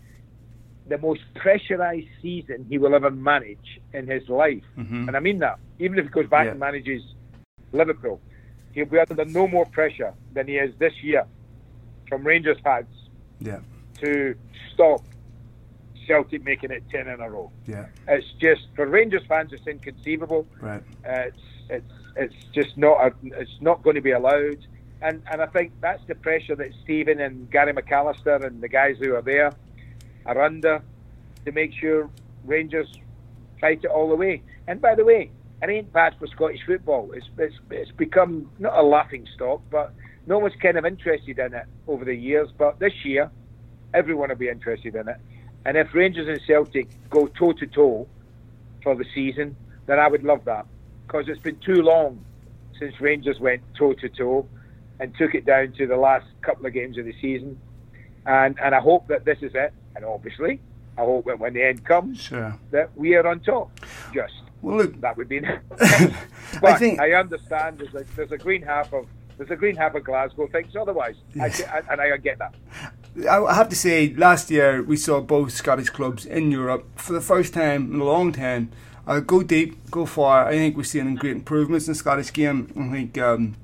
the 0.87 0.99
most 0.99 1.23
pressurised 1.35 2.09
season 2.21 2.67
he 2.69 2.79
will 2.79 2.95
ever 2.95 3.11
manage 3.11 3.81
in 3.93 4.07
his 4.07 4.29
life, 4.29 4.63
mm-hmm. 4.77 5.09
and 5.09 5.17
I 5.17 5.21
mean 5.21 5.39
that. 5.39 5.59
Even 5.79 5.99
if 5.99 6.05
he 6.05 6.11
goes 6.11 6.29
back 6.29 6.45
yeah. 6.45 6.53
and 6.53 6.61
manages 6.61 7.03
Liverpool, 7.73 8.21
he'll 8.73 8.87
be 8.87 8.99
under 8.99 9.25
no 9.25 9.49
more 9.49 9.67
pressure 9.67 10.13
than 10.33 10.47
he 10.47 10.57
is 10.57 10.75
this 10.79 10.93
year 11.03 11.27
from 12.09 12.27
Rangers 12.27 12.59
fans 12.63 12.87
yeah. 13.41 13.61
to 14.01 14.37
stop 14.73 15.03
Celtic 16.07 16.45
making 16.45 16.71
it 16.71 16.85
ten 16.91 17.09
in 17.09 17.21
a 17.21 17.31
row. 17.31 17.51
Yeah, 17.67 17.87
it's 18.07 18.31
just 18.39 18.67
for 18.77 18.87
Rangers 18.87 19.23
fans, 19.27 19.53
it's 19.53 19.67
inconceivable. 19.67 20.47
Right, 20.61 20.83
uh, 21.07 21.11
it's 21.11 21.43
it's 21.71 21.93
it's 22.17 22.45
just 22.53 22.77
not 22.77 23.01
a, 23.01 23.13
it's 23.41 23.61
not 23.61 23.83
going 23.83 23.97
to 23.97 24.03
be 24.03 24.13
allowed. 24.13 24.59
And 25.05 25.23
and 25.31 25.43
I 25.43 25.47
think 25.47 25.73
that's 25.83 26.03
the 26.07 26.15
pressure 26.15 26.57
that 26.57 26.71
Steven 26.83 27.21
and 27.21 27.51
Gary 27.51 27.75
McAllister 27.75 28.43
and 28.45 28.63
the 28.63 28.69
guys 28.69 28.97
who 28.99 29.15
are 29.15 29.23
there 29.23 29.53
are 30.25 30.43
under 30.43 30.83
to 31.45 31.53
make 31.53 31.75
sure 31.75 32.09
Rangers 32.45 32.89
fight 33.61 33.85
it 33.85 33.91
all 33.91 34.09
the 34.09 34.17
way. 34.17 34.43
And 34.67 34.81
by 34.81 34.95
the 34.95 35.05
way, 35.05 35.31
it 35.63 35.69
ain't 35.69 35.93
bad 35.93 36.17
for 36.19 36.27
Scottish 36.29 36.61
football. 36.67 37.13
It's 37.13 37.27
it's 37.37 37.55
it's 37.71 37.91
become 37.93 38.51
not 38.59 38.79
a 38.79 38.83
laughing 38.83 39.27
stock, 39.35 39.61
but 39.71 39.93
no 40.27 40.39
one's 40.39 40.57
kind 40.57 40.79
of 40.79 40.87
interested 40.87 41.39
in 41.39 41.53
it 41.53 41.67
over 41.87 42.07
the 42.07 42.15
years, 42.15 42.49
but 42.57 42.79
this 42.79 42.95
year, 43.05 43.31
everyone 43.93 44.31
will 44.31 44.37
be 44.37 44.49
interested 44.49 44.95
in 44.95 45.07
it. 45.07 45.19
And 45.67 45.77
if 45.77 45.93
Rangers 45.93 46.29
and 46.29 46.41
Celtic 46.47 46.89
go 47.11 47.27
toe 47.27 47.53
to 47.53 47.67
toe 47.67 48.09
for 48.83 48.95
the 48.95 49.05
season, 49.15 49.55
then 49.85 49.99
I 49.99 50.09
would 50.09 50.25
love 50.25 50.47
that 50.47 50.67
because 51.07 51.29
it's 51.29 51.43
been 51.43 51.59
too 51.59 51.83
long 51.83 52.25
since 52.79 52.99
Rangers 53.03 53.39
went 53.39 53.63
toe 53.75 53.93
to 53.93 54.09
toe 54.09 54.49
and 55.01 55.15
took 55.17 55.35
it 55.35 55.45
down 55.45 55.73
to 55.73 55.87
the 55.87 55.97
last 55.97 56.27
couple 56.43 56.67
of 56.67 56.73
games 56.73 56.99
of 56.99 57.05
the 57.05 57.15
season. 57.21 57.59
And 58.27 58.59
and 58.61 58.75
I 58.75 58.81
hope 58.81 59.09
that 59.09 59.25
this 59.25 59.39
is 59.43 59.53
it. 59.55 59.73
And 59.97 60.05
obviously, 60.05 60.61
I 60.97 61.03
hope 61.03 61.27
that 61.27 61.39
when 61.39 61.55
the 61.55 61.63
end 61.63 61.85
comes, 61.85 62.21
sure. 62.21 62.59
that 62.71 62.97
we 62.97 63.15
are 63.15 63.27
on 63.27 63.41
top. 63.41 63.71
Just 64.13 64.35
well, 64.63 64.79
look, 64.79 65.01
that 65.01 65.17
would 65.17 65.29
be. 65.29 65.41
but 65.69 66.65
I, 66.65 66.75
think, 66.77 67.01
I 67.01 67.13
understand 67.13 67.79
there's 67.79 67.95
a, 67.95 68.05
there's 68.17 68.33
a 68.33 68.39
green 68.39 68.63
half 68.63 68.93
of 68.93 69.07
there's 69.37 69.51
a 69.51 69.57
green 69.57 69.77
half 69.77 69.95
of 69.95 70.05
Glasgow 70.05 70.47
thinks 70.47 70.77
otherwise, 70.77 71.17
yes. 71.35 71.61
I, 71.63 71.83
and 71.91 72.01
I 72.01 72.17
get 72.17 72.39
that. 72.39 72.55
I 73.29 73.55
have 73.55 73.69
to 73.69 73.77
say, 73.77 74.15
last 74.15 74.51
year 74.51 74.83
we 74.83 74.97
saw 74.97 75.21
both 75.21 75.53
Scottish 75.53 75.91
clubs 75.91 76.25
in 76.25 76.51
Europe 76.51 76.87
for 76.97 77.13
the 77.13 77.21
first 77.21 77.55
time 77.55 77.93
in 77.93 78.01
a 78.01 78.05
long 78.05 78.33
time. 78.33 78.71
Uh, 79.07 79.21
go 79.21 79.43
deep, 79.43 79.91
go 79.91 80.07
far. 80.07 80.49
I 80.49 80.53
think 80.53 80.77
we're 80.77 80.85
seeing 80.85 81.15
great 81.17 81.33
improvements 81.33 81.87
in 81.87 81.93
the 81.93 81.99
Scottish 81.99 82.33
game. 82.33 82.73
I 82.77 82.91
think, 82.91 83.19
um, 83.19 83.57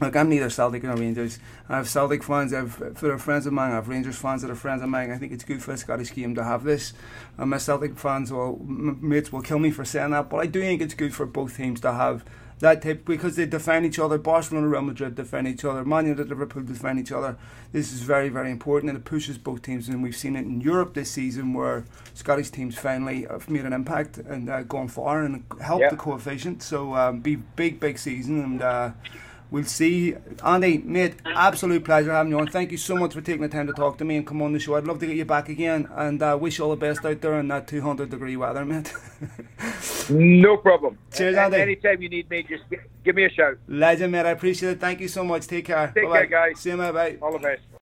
like 0.00 0.14
I'm 0.14 0.28
neither 0.28 0.50
Celtic 0.50 0.82
nor 0.82 0.96
Rangers. 0.96 1.38
I 1.68 1.76
have 1.76 1.88
Celtic 1.88 2.22
fans, 2.22 2.52
I 2.52 2.58
have 2.58 2.78
that 2.78 3.04
are 3.04 3.18
friends 3.18 3.46
of 3.46 3.52
mine, 3.52 3.72
I 3.72 3.76
have 3.76 3.88
Rangers 3.88 4.18
fans 4.18 4.42
that 4.42 4.50
are 4.50 4.56
friends 4.56 4.82
of 4.82 4.88
mine. 4.88 5.10
I 5.10 5.18
think 5.18 5.32
it's 5.32 5.44
good 5.44 5.62
for 5.62 5.72
the 5.72 5.78
Scottish 5.78 6.14
game 6.14 6.34
to 6.34 6.44
have 6.44 6.64
this. 6.64 6.92
And 7.38 7.50
my 7.50 7.58
Celtic 7.58 7.98
fans, 7.98 8.32
well, 8.32 8.58
mates 8.60 9.32
will 9.32 9.42
kill 9.42 9.58
me 9.58 9.70
for 9.70 9.84
saying 9.84 10.10
that, 10.10 10.28
but 10.28 10.38
I 10.38 10.46
do 10.46 10.60
think 10.60 10.82
it's 10.82 10.94
good 10.94 11.14
for 11.14 11.26
both 11.26 11.56
teams 11.56 11.80
to 11.80 11.92
have 11.92 12.24
that 12.58 12.80
type 12.80 13.04
because 13.04 13.36
they 13.36 13.46
defend 13.46 13.84
each 13.84 13.98
other. 13.98 14.16
Barcelona, 14.16 14.66
and 14.66 14.72
Real 14.72 14.82
Madrid 14.82 15.14
defend 15.14 15.46
each 15.46 15.64
other. 15.64 15.84
Man 15.84 16.06
United, 16.06 16.28
Liverpool 16.28 16.62
defend 16.62 16.98
each 16.98 17.12
other. 17.12 17.36
This 17.72 17.92
is 17.92 18.00
very, 18.00 18.28
very 18.30 18.50
important, 18.50 18.90
and 18.90 18.98
it 18.98 19.04
pushes 19.04 19.36
both 19.36 19.62
teams. 19.62 19.88
And 19.88 20.02
we've 20.02 20.16
seen 20.16 20.36
it 20.36 20.46
in 20.46 20.60
Europe 20.60 20.94
this 20.94 21.10
season, 21.10 21.52
where 21.52 21.84
Scottish 22.14 22.50
teams 22.50 22.78
finally 22.78 23.26
have 23.30 23.50
made 23.50 23.66
an 23.66 23.72
impact 23.74 24.18
and 24.18 24.48
uh, 24.48 24.62
gone 24.62 24.88
far 24.88 25.22
and 25.22 25.44
helped 25.60 25.90
the 25.90 25.96
coefficient. 25.96 26.62
So, 26.62 26.94
um, 26.94 27.20
be 27.20 27.36
big, 27.36 27.78
big 27.78 27.98
season, 27.98 28.42
and 28.42 28.62
uh, 28.62 28.90
we'll 29.50 29.64
see. 29.64 30.06
You. 30.06 30.22
Andy, 30.44 30.78
mate, 30.78 31.14
absolute 31.24 31.84
pleasure 31.84 32.12
having 32.12 32.32
you 32.32 32.38
on. 32.38 32.46
Thank 32.48 32.72
you 32.72 32.78
so 32.78 32.96
much 32.96 33.14
for 33.14 33.20
taking 33.20 33.42
the 33.42 33.48
time 33.48 33.66
to 33.66 33.72
talk 33.72 33.98
to 33.98 34.04
me 34.04 34.16
and 34.16 34.26
come 34.26 34.42
on 34.42 34.52
the 34.52 34.58
show. 34.58 34.74
I'd 34.76 34.84
love 34.84 34.98
to 35.00 35.06
get 35.06 35.16
you 35.16 35.24
back 35.24 35.48
again 35.48 35.88
and 35.94 36.22
uh, 36.22 36.36
wish 36.40 36.58
you 36.58 36.64
all 36.64 36.70
the 36.70 36.76
best 36.76 37.04
out 37.04 37.20
there 37.20 37.38
in 37.38 37.48
that 37.48 37.66
200 37.66 38.10
degree 38.10 38.36
weather, 38.36 38.64
mate. 38.64 38.92
no 40.10 40.56
problem. 40.56 40.98
Cheers, 41.14 41.36
Andy. 41.36 41.58
Anytime 41.58 42.02
you 42.02 42.08
need 42.08 42.28
me, 42.30 42.42
just 42.42 42.64
give 43.04 43.14
me 43.14 43.24
a 43.24 43.30
shout. 43.30 43.58
Legend, 43.68 44.12
mate. 44.12 44.26
I 44.26 44.30
appreciate 44.30 44.70
it. 44.72 44.80
Thank 44.80 45.00
you 45.00 45.08
so 45.08 45.24
much. 45.24 45.46
Take 45.46 45.66
care. 45.66 45.92
Take 45.94 46.04
Bye-bye. 46.04 46.16
care, 46.18 46.26
guys. 46.26 46.60
See 46.60 46.70
you, 46.70 46.76
mate. 46.76 46.92
Bye. 46.92 47.18
All 47.22 47.32
the 47.32 47.38
best. 47.38 47.62